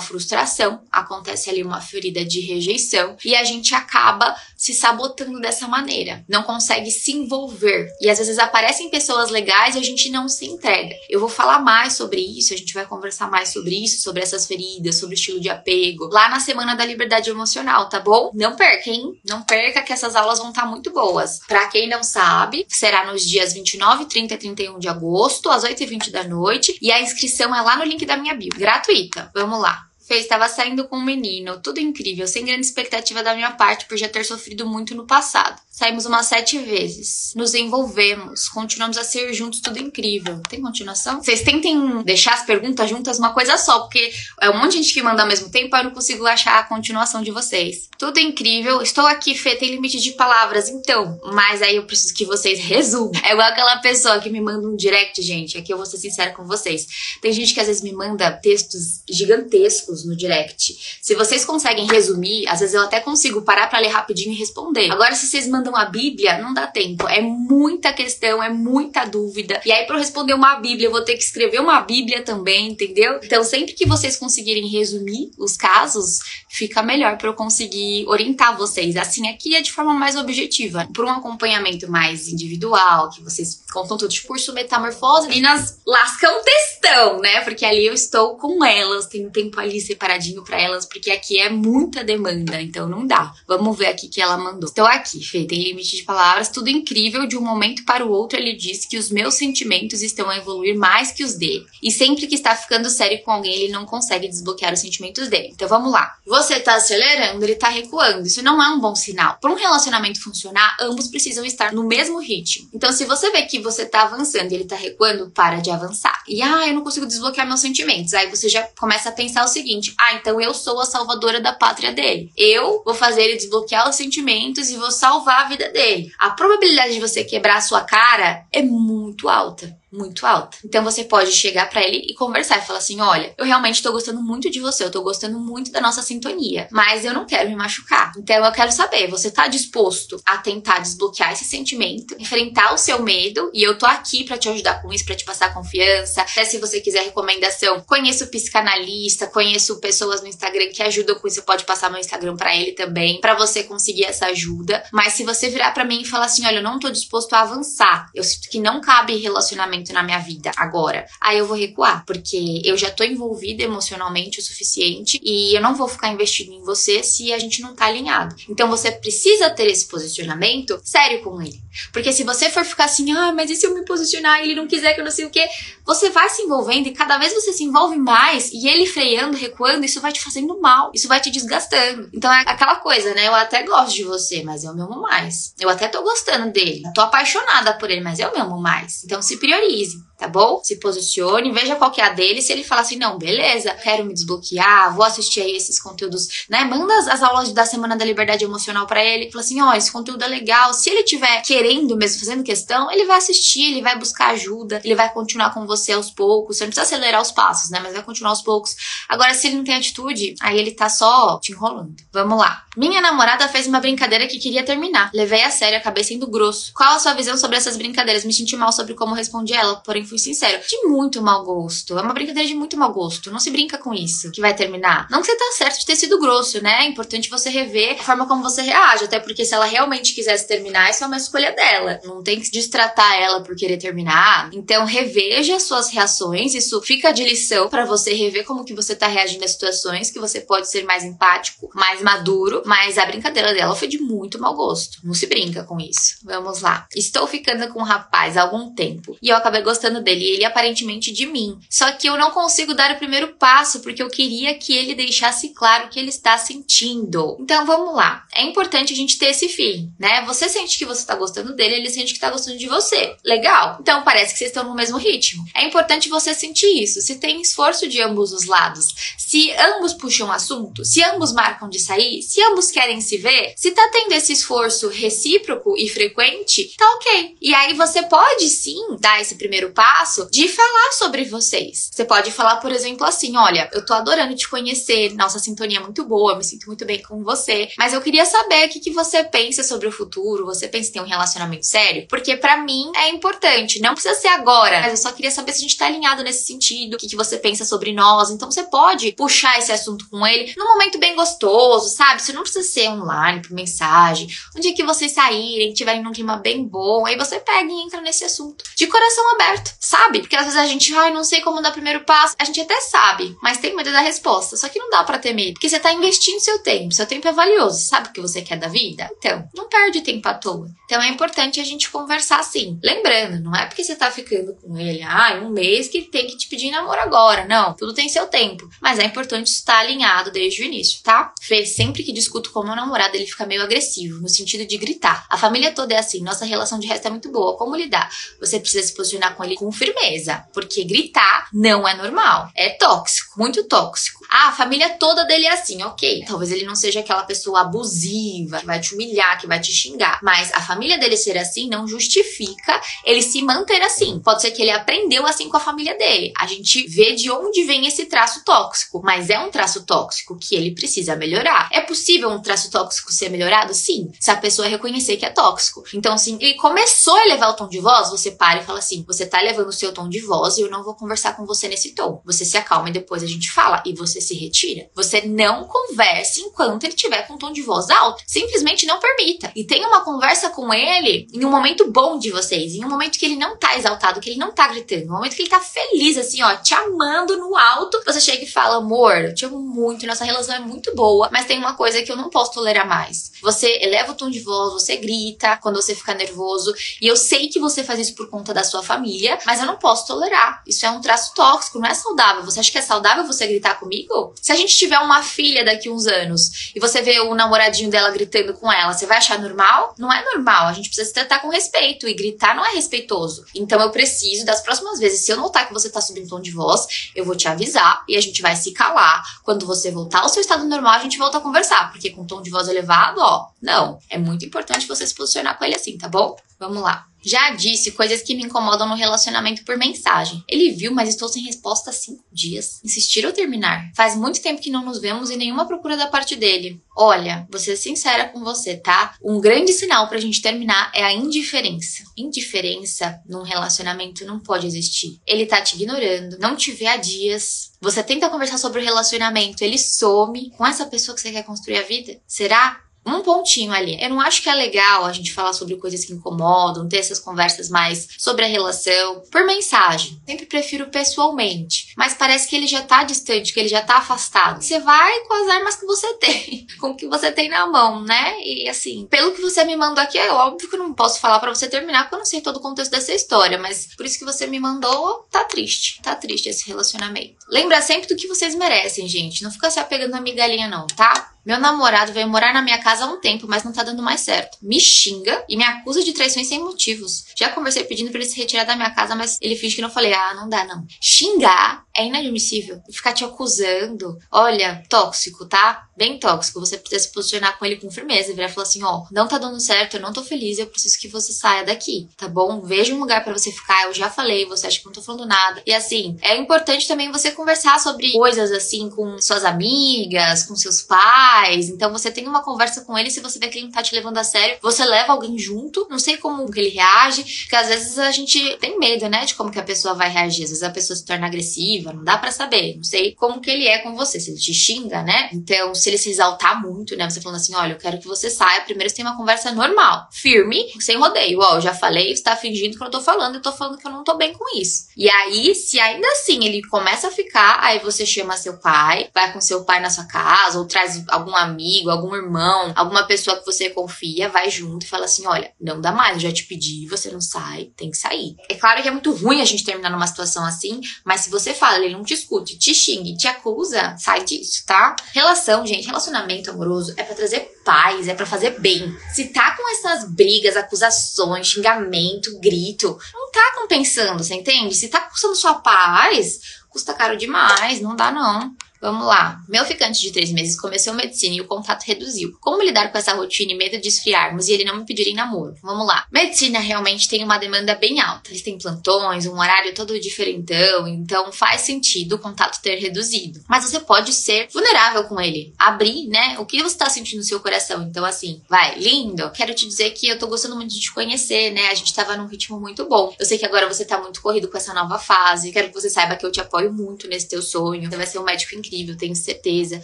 [0.00, 6.24] frustração, acontece ali uma ferida de rejeição e a gente acaba se sabotando dessa maneira.
[6.28, 7.88] Não consegue se envolver.
[8.00, 10.94] E às vezes aparecem pessoas legais e a gente não se entrega.
[11.08, 14.46] Eu vou falar mais sobre isso, a gente vai conversar mais sobre isso, sobre essas
[14.46, 18.30] feridas, sobre o estilo de apego, lá na Semana da Liberdade Emocional, tá bom?
[18.34, 19.18] Não perca, hein?
[19.24, 21.40] Não perca que essas aulas vão estar tá muito boas.
[21.46, 26.10] Para quem não sabe, será nos dias 29, 30 e 31 de agosto, às 8h20
[26.10, 26.76] da noite.
[26.80, 28.50] E a inscrição é lá no link da minha bio.
[28.56, 29.30] Gratuita.
[29.34, 29.86] Vamos lá.
[30.06, 33.98] Fez, estava saindo com um menino, tudo incrível, sem grande expectativa da minha parte por
[33.98, 35.60] já ter sofrido muito no passado.
[35.68, 40.40] Saímos umas sete vezes, nos envolvemos, continuamos a ser juntos, tudo incrível.
[40.48, 41.20] Tem continuação?
[41.20, 44.94] Vocês tentem deixar as perguntas juntas uma coisa só, porque é um monte de gente
[44.94, 47.88] que manda ao mesmo tempo, eu não consigo achar a continuação de vocês.
[47.98, 52.24] Tudo incrível, estou aqui, Fê, tem limite de palavras, então, mas aí eu preciso que
[52.24, 53.10] vocês resumam.
[53.24, 56.32] É igual aquela pessoa que me manda um direct, gente, aqui eu vou ser sincera
[56.32, 56.86] com vocês.
[57.20, 60.98] Tem gente que às vezes me manda textos gigantescos no direct.
[61.00, 64.90] Se vocês conseguem resumir, às vezes eu até consigo parar para ler rapidinho e responder.
[64.90, 67.08] Agora, se vocês mandam a Bíblia, não dá tempo.
[67.08, 69.60] É muita questão, é muita dúvida.
[69.64, 73.20] E aí, para responder uma Bíblia, eu vou ter que escrever uma Bíblia também, entendeu?
[73.22, 78.96] Então, sempre que vocês conseguirem resumir os casos, fica melhor para eu conseguir orientar vocês.
[78.96, 80.88] Assim, aqui é de forma mais objetiva.
[80.94, 87.20] Por um acompanhamento mais individual, que vocês contam tudo de curso Metamorfose, meninas lascam textão,
[87.20, 87.42] né?
[87.42, 91.48] Porque ali eu estou com elas, tenho tempo ali separadinho para elas, porque aqui é
[91.48, 93.32] muita demanda, então não dá.
[93.46, 94.68] Vamos ver aqui que ela mandou.
[94.68, 98.38] Estou aqui, Fê, tem limite de palavras, tudo incrível, de um momento para o outro
[98.38, 101.66] ele diz que os meus sentimentos estão a evoluir mais que os dele.
[101.82, 105.50] E sempre que está ficando sério com alguém, ele não consegue desbloquear os sentimentos dele.
[105.52, 106.16] Então vamos lá.
[106.26, 108.26] Você tá acelerando, ele tá recuando.
[108.26, 109.38] Isso não é um bom sinal.
[109.40, 112.68] Para um relacionamento funcionar, ambos precisam estar no mesmo ritmo.
[112.72, 116.22] Então se você vê que você tá avançando e ele tá recuando, para de avançar.
[116.26, 118.14] E ah, eu não consigo desbloquear meus sentimentos.
[118.14, 121.40] Aí você já começa a pensar o seguinte: seguinte: ah, então eu sou a salvadora
[121.40, 122.30] da pátria dele.
[122.36, 126.10] Eu vou fazer ele desbloquear os sentimentos e vou salvar a vida dele.
[126.18, 130.58] A probabilidade de você quebrar a sua cara é muito alta muito alta.
[130.64, 133.92] Então você pode chegar para ele e conversar e falar assim: "Olha, eu realmente tô
[133.92, 137.48] gostando muito de você, eu tô gostando muito da nossa sintonia, mas eu não quero
[137.48, 138.12] me machucar.
[138.18, 143.02] Então eu quero saber, você tá disposto a tentar desbloquear esse sentimento, enfrentar o seu
[143.02, 146.22] medo e eu tô aqui para te ajudar com isso, para te passar confiança.
[146.22, 151.42] Até se você quiser recomendação, conheço psicanalista, conheço pessoas no Instagram que ajudam com isso,
[151.42, 154.84] pode passar meu Instagram para ele também, para você conseguir essa ajuda.
[154.92, 157.40] Mas se você virar para mim e falar assim: "Olha, eu não tô disposto a
[157.40, 158.10] avançar.
[158.14, 162.04] Eu sinto que não cabe relacionamento muito na minha vida agora, aí eu vou recuar,
[162.04, 166.62] porque eu já tô envolvida emocionalmente o suficiente e eu não vou ficar investindo em
[166.62, 168.34] você se a gente não tá alinhado.
[168.48, 171.60] Então você precisa ter esse posicionamento sério com ele.
[171.92, 174.54] Porque se você for ficar assim, ah, mas e se eu me posicionar e ele
[174.54, 175.46] não quiser que eu não sei o quê,
[175.84, 179.84] você vai se envolvendo e cada vez você se envolve mais e ele freando, recuando,
[179.84, 182.08] isso vai te fazendo mal, isso vai te desgastando.
[182.12, 183.28] Então é aquela coisa, né?
[183.28, 185.54] Eu até gosto de você, mas eu me amo mais.
[185.58, 189.04] Eu até tô gostando dele, tô apaixonada por ele, mas eu me amo mais.
[189.04, 189.98] Então se priorize easy.
[190.16, 190.60] Tá bom?
[190.62, 192.40] Se posicione, veja qual que é a dele.
[192.40, 196.64] Se ele falar assim, não, beleza, quero me desbloquear, vou assistir aí esses conteúdos, né?
[196.64, 199.30] Manda as, as aulas da Semana da Liberdade Emocional para ele.
[199.30, 200.72] Fala assim, ó, oh, esse conteúdo é legal.
[200.72, 204.94] Se ele tiver querendo mesmo, fazendo questão, ele vai assistir, ele vai buscar ajuda, ele
[204.94, 206.56] vai continuar com você aos poucos.
[206.56, 207.80] Você não precisa acelerar os passos, né?
[207.82, 208.76] Mas vai continuar aos poucos.
[209.08, 211.94] Agora, se ele não tem atitude, aí ele tá só te enrolando.
[212.12, 212.64] Vamos lá.
[212.76, 215.10] Minha namorada fez uma brincadeira que queria terminar.
[215.14, 216.72] Levei a sério, acabei sendo grosso.
[216.74, 218.24] Qual a sua visão sobre essas brincadeiras?
[218.24, 221.98] Me senti mal sobre como respondi ela, porém fui sincero, de muito mau gosto.
[221.98, 223.30] É uma brincadeira de muito mau gosto.
[223.30, 225.06] Não se brinca com isso, que vai terminar.
[225.10, 226.84] Não que você tá certo de ter sido grosso, né?
[226.84, 230.46] É importante você rever a forma como você reage, até porque se ela realmente quisesse
[230.46, 232.00] terminar, isso é uma escolha dela.
[232.04, 234.50] Não tem que destratar ela por querer terminar.
[234.52, 236.54] Então, reveja suas reações.
[236.54, 240.18] Isso fica de lição para você rever como que você tá reagindo às situações, que
[240.18, 244.54] você pode ser mais empático, mais maduro, mas a brincadeira dela foi de muito mau
[244.54, 244.98] gosto.
[245.04, 246.16] Não se brinca com isso.
[246.24, 246.86] Vamos lá.
[246.94, 250.44] Estou ficando com um rapaz há algum tempo e eu acabei gostando gostando dele, ele
[250.44, 251.58] aparentemente de mim.
[251.70, 255.50] Só que eu não consigo dar o primeiro passo porque eu queria que ele deixasse
[255.50, 257.36] claro o que ele está sentindo.
[257.40, 258.24] Então vamos lá.
[258.32, 260.22] É importante a gente ter esse feeling, né?
[260.26, 263.16] Você sente que você está gostando dele, ele sente que está gostando de você.
[263.24, 263.78] Legal?
[263.80, 265.44] Então parece que vocês estão no mesmo ritmo.
[265.54, 267.00] É importante você sentir isso.
[267.00, 271.78] Se tem esforço de ambos os lados, se ambos puxam assunto, se ambos marcam de
[271.78, 276.88] sair, se ambos querem se ver, se tá tendo esse esforço recíproco e frequente, tá
[276.94, 277.36] ok.
[277.40, 279.85] E aí você pode sim dar esse primeiro passo
[280.30, 281.90] de falar sobre vocês.
[281.92, 285.82] Você pode falar, por exemplo, assim: olha, eu tô adorando te conhecer, nossa sintonia é
[285.82, 288.90] muito boa, me sinto muito bem com você, mas eu queria saber o que, que
[288.90, 292.06] você pensa sobre o futuro, você pensa em ter um relacionamento sério?
[292.08, 295.58] Porque para mim é importante, não precisa ser agora, mas eu só queria saber se
[295.58, 298.30] a gente tá alinhado nesse sentido, o que, que você pensa sobre nós.
[298.30, 302.22] Então você pode puxar esse assunto com ele num momento bem gostoso, sabe?
[302.22, 304.28] Você não precisa ser online, por mensagem.
[304.56, 308.00] Um dia que vocês saírem, tiverem num clima bem bom, aí você pega e entra
[308.00, 308.64] nesse assunto.
[308.76, 310.20] De coração aberto, sabe?
[310.20, 312.34] Porque às vezes a gente, ai, não sei como dar o primeiro passo.
[312.38, 314.56] A gente até sabe, mas tem medo da resposta.
[314.56, 316.94] Só que não dá para ter medo, porque você tá investindo seu tempo.
[316.94, 317.80] Seu tempo é valioso.
[317.80, 319.08] Sabe o que você quer da vida?
[319.18, 320.68] Então, não perde tempo à toa.
[320.86, 322.78] Então é importante a gente conversar assim.
[322.82, 326.36] Lembrando, não é porque você tá ficando com ele, ah, um mês que tem que
[326.36, 327.44] te pedir namoro agora.
[327.44, 328.68] Não, tudo tem seu tempo.
[328.80, 331.32] Mas é importante estar alinhado desde o início, tá?
[331.42, 335.26] Fê, sempre que discuto com meu namorado, ele fica meio agressivo, no sentido de gritar.
[335.28, 337.56] A família toda é assim, nossa relação de resto é muito boa.
[337.56, 338.08] Como lidar?
[338.40, 342.50] Você precisa se posicionar com ele com firmeza, porque gritar não é normal.
[342.54, 344.24] É tóxico, muito tóxico.
[344.30, 346.24] Ah, a família toda dele é assim, ok.
[346.26, 350.20] Talvez ele não seja aquela pessoa abusiva, que vai te humilhar, que vai te xingar.
[350.22, 354.18] Mas a família dele ser assim não justifica ele se manter assim.
[354.20, 356.32] Pode ser que ele aprendeu assim com a família dele.
[356.38, 360.54] A gente vê de onde vem esse traço tóxico, mas é um traço tóxico que
[360.54, 361.68] ele precisa melhorar.
[361.72, 363.74] É possível um traço tóxico ser melhorado?
[363.74, 365.84] Sim, se a pessoa reconhecer que é tóxico.
[365.94, 369.04] Então, assim, ele começou a elevar o tom de voz, você para e fala assim:
[369.06, 371.68] você tá elevando o seu tom de voz e eu não vou conversar com você
[371.68, 372.20] nesse tom.
[372.24, 374.88] Você se acalma e depois a gente fala e você se retira.
[374.94, 378.22] Você não converse enquanto ele tiver com um tom de voz alto.
[378.26, 379.52] Simplesmente não permita.
[379.54, 383.18] E tenha uma conversa com ele em um momento bom de vocês, em um momento
[383.18, 385.60] que ele não tá exaltado, que ele não tá gritando, um momento que ele tá
[385.60, 388.02] feliz, assim, ó, te amando no alto.
[388.04, 391.46] Você chega e fala: amor, eu te amo muito, nossa relação é muito boa, mas
[391.46, 393.32] tem uma coisa que eu não posso tolerar mais.
[393.42, 397.48] Você eleva o tom de voz, você grita quando você fica nervoso, e eu sei
[397.48, 400.62] que você faz isso por conta da sua família, mas eu não posso tolerar.
[400.66, 402.44] Isso é um traço tóxico, não é saudável.
[402.44, 404.34] Você acha que é saudável você gritar comigo?
[404.42, 408.10] Se a gente tiver uma filha daqui uns anos e você vê o namoradinho dela
[408.10, 409.94] gritando com ela, você vai achar normal?
[409.96, 410.66] Não é normal.
[410.66, 413.44] A gente precisa se tratar com respeito e gritar não é respeitoso.
[413.54, 416.50] Então eu preciso, das próximas vezes, se eu notar que você tá subindo tom de
[416.50, 419.22] voz, eu vou te avisar e a gente vai se calar.
[419.44, 422.42] Quando você voltar ao seu estado normal, a gente volta a conversar, porque com tom
[422.42, 423.98] de voz elevado, ó, não.
[424.10, 426.36] É muito importante você se posicionar com ele assim, tá bom?
[426.58, 427.06] Vamos lá.
[427.26, 430.44] Já disse coisas que me incomodam no relacionamento por mensagem.
[430.48, 432.80] Ele viu, mas estou sem resposta há cinco dias.
[432.84, 433.90] Insistir ou terminar?
[433.96, 436.80] Faz muito tempo que não nos vemos e nenhuma procura da parte dele.
[436.96, 439.16] Olha, vou ser sincera com você, tá?
[439.20, 442.04] Um grande sinal pra gente terminar é a indiferença.
[442.16, 445.20] Indiferença num relacionamento não pode existir.
[445.26, 447.72] Ele tá te ignorando, não te vê há dias.
[447.80, 451.78] Você tenta conversar sobre o relacionamento, ele some com essa pessoa que você quer construir
[451.78, 452.20] a vida?
[452.26, 452.85] Será?
[453.06, 454.02] Um pontinho ali.
[454.02, 457.20] Eu não acho que é legal a gente falar sobre coisas que incomodam, ter essas
[457.20, 460.20] conversas mais sobre a relação por mensagem.
[460.26, 461.92] Sempre prefiro pessoalmente.
[461.96, 464.62] Mas parece que ele já tá distante, que ele já tá afastado.
[464.62, 468.02] Você vai com as armas que você tem, com o que você tem na mão,
[468.02, 468.36] né?
[468.42, 471.38] E assim, pelo que você me mandou aqui, é óbvio que eu não posso falar
[471.38, 474.18] para você terminar, porque eu não sei todo o contexto dessa história, mas por isso
[474.18, 476.00] que você me mandou, tá triste.
[476.02, 477.36] Tá triste esse relacionamento.
[477.48, 479.42] Lembra sempre do que vocês merecem, gente.
[479.42, 481.35] Não fica se apegando a migalhinha, não, tá?
[481.46, 484.22] Meu namorado veio morar na minha casa há um tempo, mas não tá dando mais
[484.22, 484.58] certo.
[484.60, 487.26] Me xinga e me acusa de traições sem motivos.
[487.38, 489.88] Já conversei pedindo pra ele se retirar da minha casa, mas ele finge que não
[489.88, 490.12] falei.
[490.12, 490.84] Ah, não dá, não.
[491.00, 492.80] Xingar é inadmissível.
[492.90, 494.18] Ficar te acusando.
[494.30, 495.86] Olha, tóxico, tá?
[495.96, 496.58] Bem tóxico.
[496.58, 498.34] Você precisa se posicionar com ele com firmeza.
[498.34, 500.98] Virar e falar assim: ó, não tá dando certo, eu não tô feliz, eu preciso
[500.98, 502.60] que você saia daqui, tá bom?
[502.60, 503.84] Veja um lugar para você ficar.
[503.84, 505.62] Eu já falei, você acha que não tô falando nada.
[505.64, 510.82] E assim, é importante também você conversar sobre coisas assim com suas amigas, com seus
[510.82, 511.35] pais.
[511.68, 513.94] Então você tem uma conversa com ele, se você vê que ele não tá te
[513.94, 515.86] levando a sério, você leva alguém junto.
[515.90, 519.34] Não sei como que ele reage, porque às vezes a gente tem medo, né, de
[519.34, 520.44] como que a pessoa vai reagir.
[520.44, 522.76] Às vezes a pessoa se torna agressiva, não dá para saber.
[522.76, 525.30] Não sei como que ele é com você, se ele te xinga, né?
[525.32, 528.30] Então, se ele se exaltar muito, né, você falando assim, olha, eu quero que você
[528.30, 531.40] saia, primeiro você tem uma conversa normal, firme, sem rodeio.
[531.40, 533.78] Ó, eu já falei, você tá fingindo que eu não tô falando, eu tô falando
[533.78, 534.86] que eu não tô bem com isso.
[534.96, 539.32] E aí, se ainda assim ele começa a ficar, aí você chama seu pai, vai
[539.32, 541.02] com seu pai na sua casa, ou traz
[541.34, 545.80] amigo, algum irmão, alguma pessoa que você confia, vai junto e fala assim: olha, não
[545.80, 548.36] dá mais, eu já te pedi, você não sai, tem que sair.
[548.48, 551.54] É claro que é muito ruim a gente terminar numa situação assim, mas se você
[551.54, 554.94] fala, ele não te escute, te xingue, te acusa, sai disso, tá?
[555.12, 558.96] Relação, gente, relacionamento amoroso é para trazer paz, é para fazer bem.
[559.12, 564.74] Se tá com essas brigas, acusações, xingamento, grito, não tá compensando, você entende?
[564.74, 568.54] Se tá custando sua paz, custa caro demais, não dá não.
[568.80, 569.40] Vamos lá.
[569.48, 572.36] Meu ficante de três meses começou medicina e o contato reduziu.
[572.40, 575.14] Como lidar com essa rotina e medo de esfriarmos e ele não me pedir em
[575.14, 575.54] namoro?
[575.62, 576.06] Vamos lá.
[576.10, 578.30] Medicina realmente tem uma demanda bem alta.
[578.30, 583.42] Eles têm plantões, um horário todo diferentão, então faz sentido o contato ter reduzido.
[583.48, 585.54] Mas você pode ser vulnerável com ele.
[585.58, 586.38] Abrir, né?
[586.38, 587.82] O que você tá sentindo no seu coração.
[587.82, 589.30] Então, assim, vai, lindo.
[589.32, 591.68] Quero te dizer que eu tô gostando muito de te conhecer, né?
[591.68, 593.14] A gente tava num ritmo muito bom.
[593.18, 595.52] Eu sei que agora você tá muito corrido com essa nova fase.
[595.52, 597.88] Quero que você saiba que eu te apoio muito nesse teu sonho.
[597.90, 599.82] Você vai ser um médico incrível incrível, tenho certeza.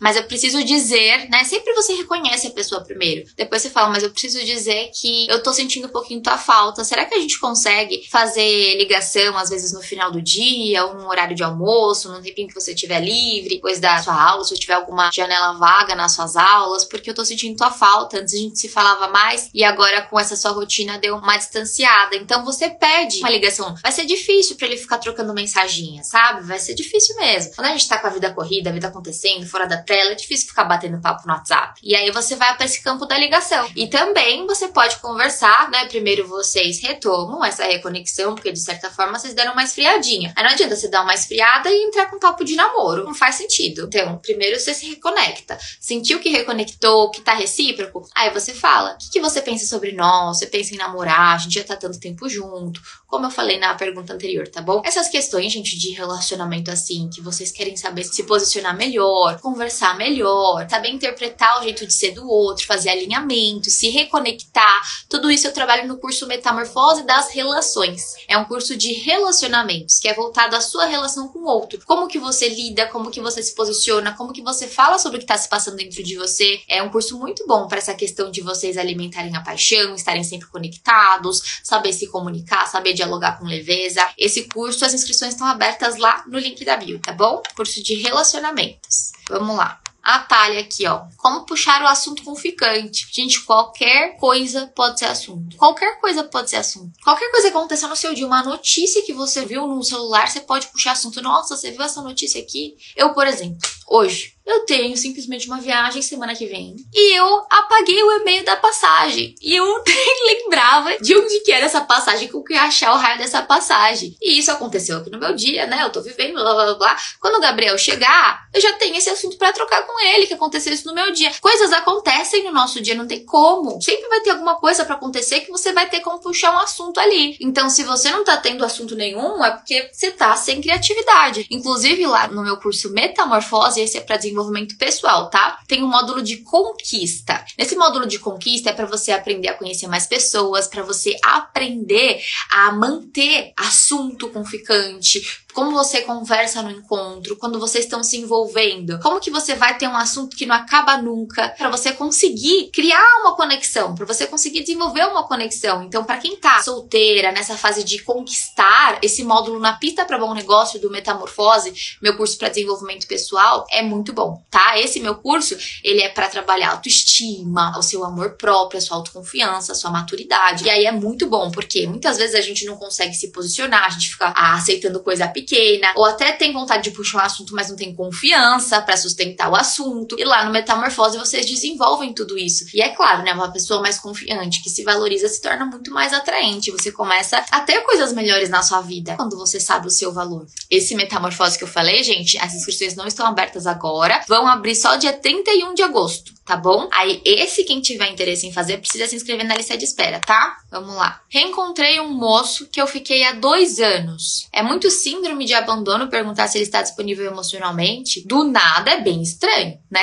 [0.00, 1.44] Mas eu preciso dizer, né?
[1.44, 3.28] Sempre você reconhece a pessoa primeiro.
[3.36, 6.84] Depois você fala, mas eu preciso dizer que eu tô sentindo um pouquinho tua falta.
[6.84, 11.08] Será que a gente consegue fazer ligação, às vezes, no final do dia, ou num
[11.08, 14.74] horário de almoço, num tempinho que você tiver livre, depois da sua aula, se tiver
[14.74, 18.18] alguma janela vaga nas suas aulas, porque eu tô sentindo tua falta.
[18.18, 22.16] Antes a gente se falava mais e agora com essa sua rotina deu uma distanciada.
[22.16, 23.74] Então você pede uma ligação.
[23.82, 26.46] Vai ser difícil para ele ficar trocando mensaginha, sabe?
[26.46, 27.54] Vai ser difícil mesmo.
[27.54, 30.14] Quando a gente tá com a vida corrida, a vida acontecendo fora da tela, é
[30.14, 31.80] difícil ficar batendo papo no WhatsApp.
[31.82, 33.68] E aí você vai para esse campo da ligação.
[33.74, 35.86] E também você pode conversar, né?
[35.86, 40.32] Primeiro vocês retomam essa reconexão, porque de certa forma vocês deram uma esfriadinha.
[40.36, 43.04] Aí não adianta você dar uma esfriada e entrar com papo de namoro.
[43.04, 43.86] Não faz sentido.
[43.86, 45.58] Então, primeiro você se reconecta.
[45.80, 48.06] Sentiu que reconectou, que tá recíproco?
[48.14, 50.38] Aí você fala: o que, que você pensa sobre nós?
[50.38, 51.34] Você pensa em namorar?
[51.34, 52.80] A gente já tá tanto tempo junto.
[53.06, 54.82] Como eu falei na pergunta anterior, tá bom?
[54.84, 59.96] Essas questões, gente, de relacionamento assim, que vocês querem saber se posicionar posicionar melhor, conversar
[59.96, 64.82] melhor, saber interpretar o jeito de ser do outro, fazer alinhamento, se reconectar.
[65.08, 68.14] Tudo isso eu trabalho no curso Metamorfose das Relações.
[68.26, 71.80] É um curso de relacionamentos que é voltado à sua relação com o outro.
[71.84, 75.20] Como que você lida, como que você se posiciona, como que você fala sobre o
[75.20, 76.60] que está se passando dentro de você.
[76.68, 80.48] É um curso muito bom para essa questão de vocês alimentarem a paixão, estarem sempre
[80.48, 84.06] conectados, saber se comunicar, saber dialogar com leveza.
[84.18, 87.42] Esse curso, as inscrições estão abertas lá no link da bio, tá bom?
[87.54, 89.12] Curso de relacionamento relacionamentos.
[89.28, 89.80] Vamos lá.
[90.02, 91.02] A Thalia aqui, ó.
[91.18, 93.06] Como puxar o assunto com ficante.
[93.12, 95.56] Gente, qualquer coisa pode ser assunto.
[95.58, 96.92] Qualquer coisa pode ser assunto.
[97.04, 100.40] Qualquer coisa que aconteceu no seu dia, uma notícia que você viu no celular, você
[100.40, 101.20] pode puxar assunto.
[101.20, 102.74] Nossa, você viu essa notícia aqui?
[102.96, 103.58] Eu, por exemplo,
[103.88, 106.74] hoje, eu tenho simplesmente uma viagem semana que vem.
[106.94, 109.34] E eu apaguei o e-mail da passagem.
[109.42, 112.96] E eu nem lembrava de onde que era essa passagem, como que ia achar o
[112.96, 114.16] raio dessa passagem.
[114.22, 115.82] E isso aconteceu aqui no meu dia, né?
[115.82, 116.96] Eu tô vivendo, blá blá blá.
[117.20, 120.72] Quando o Gabriel chegar, eu já tenho esse assunto para trocar com ele, que aconteceu
[120.72, 121.30] isso no meu dia.
[121.42, 123.82] Coisas acontecem no nosso dia, não tem como.
[123.82, 126.98] Sempre vai ter alguma coisa para acontecer que você vai ter como puxar um assunto
[126.98, 127.36] ali.
[127.38, 131.46] Então, se você não tá tendo assunto nenhum, é porque você tá sem criatividade.
[131.50, 135.58] Inclusive, lá no meu curso Metamorfose, esse é desenvolver desenvolvimento pessoal, tá?
[135.66, 137.44] Tem um módulo de conquista.
[137.58, 142.20] Nesse módulo de conquista é para você aprender a conhecer mais pessoas, para você aprender
[142.50, 145.20] a manter assunto com ficante,
[145.58, 149.88] como você conversa no encontro, quando vocês estão se envolvendo, como que você vai ter
[149.88, 154.60] um assunto que não acaba nunca, para você conseguir criar uma conexão, para você conseguir
[154.60, 155.82] desenvolver uma conexão.
[155.82, 160.32] Então, para quem tá solteira, nessa fase de conquistar esse módulo na pista para bom
[160.32, 164.78] negócio do Metamorfose, meu curso para desenvolvimento pessoal, é muito bom, tá?
[164.78, 169.72] Esse meu curso, ele é para trabalhar autoestima, o seu amor próprio, a sua autoconfiança,
[169.72, 170.66] a sua maturidade.
[170.66, 173.90] E aí é muito bom, porque muitas vezes a gente não consegue se posicionar, a
[173.90, 177.54] gente fica ah, aceitando coisa pequena pequena, ou até tem vontade de puxar um assunto,
[177.54, 180.16] mas não tem confiança para sustentar o assunto.
[180.18, 182.66] E lá no Metamorfose vocês desenvolvem tudo isso.
[182.74, 186.12] E é claro, né, uma pessoa mais confiante, que se valoriza, se torna muito mais
[186.12, 186.70] atraente.
[186.70, 190.46] Você começa a ter coisas melhores na sua vida quando você sabe o seu valor.
[190.70, 194.96] Esse Metamorfose que eu falei, gente, as inscrições não estão abertas agora, vão abrir só
[194.96, 196.88] dia 31 de agosto tá bom?
[196.90, 200.56] Aí, esse quem tiver interesse em fazer precisa se inscrever na lista de espera, tá?
[200.70, 201.20] Vamos lá.
[201.28, 204.48] Reencontrei um moço que eu fiquei há dois anos.
[204.50, 208.26] É muito síndrome de abandono perguntar se ele está disponível emocionalmente.
[208.26, 210.00] Do nada é bem estranho, né?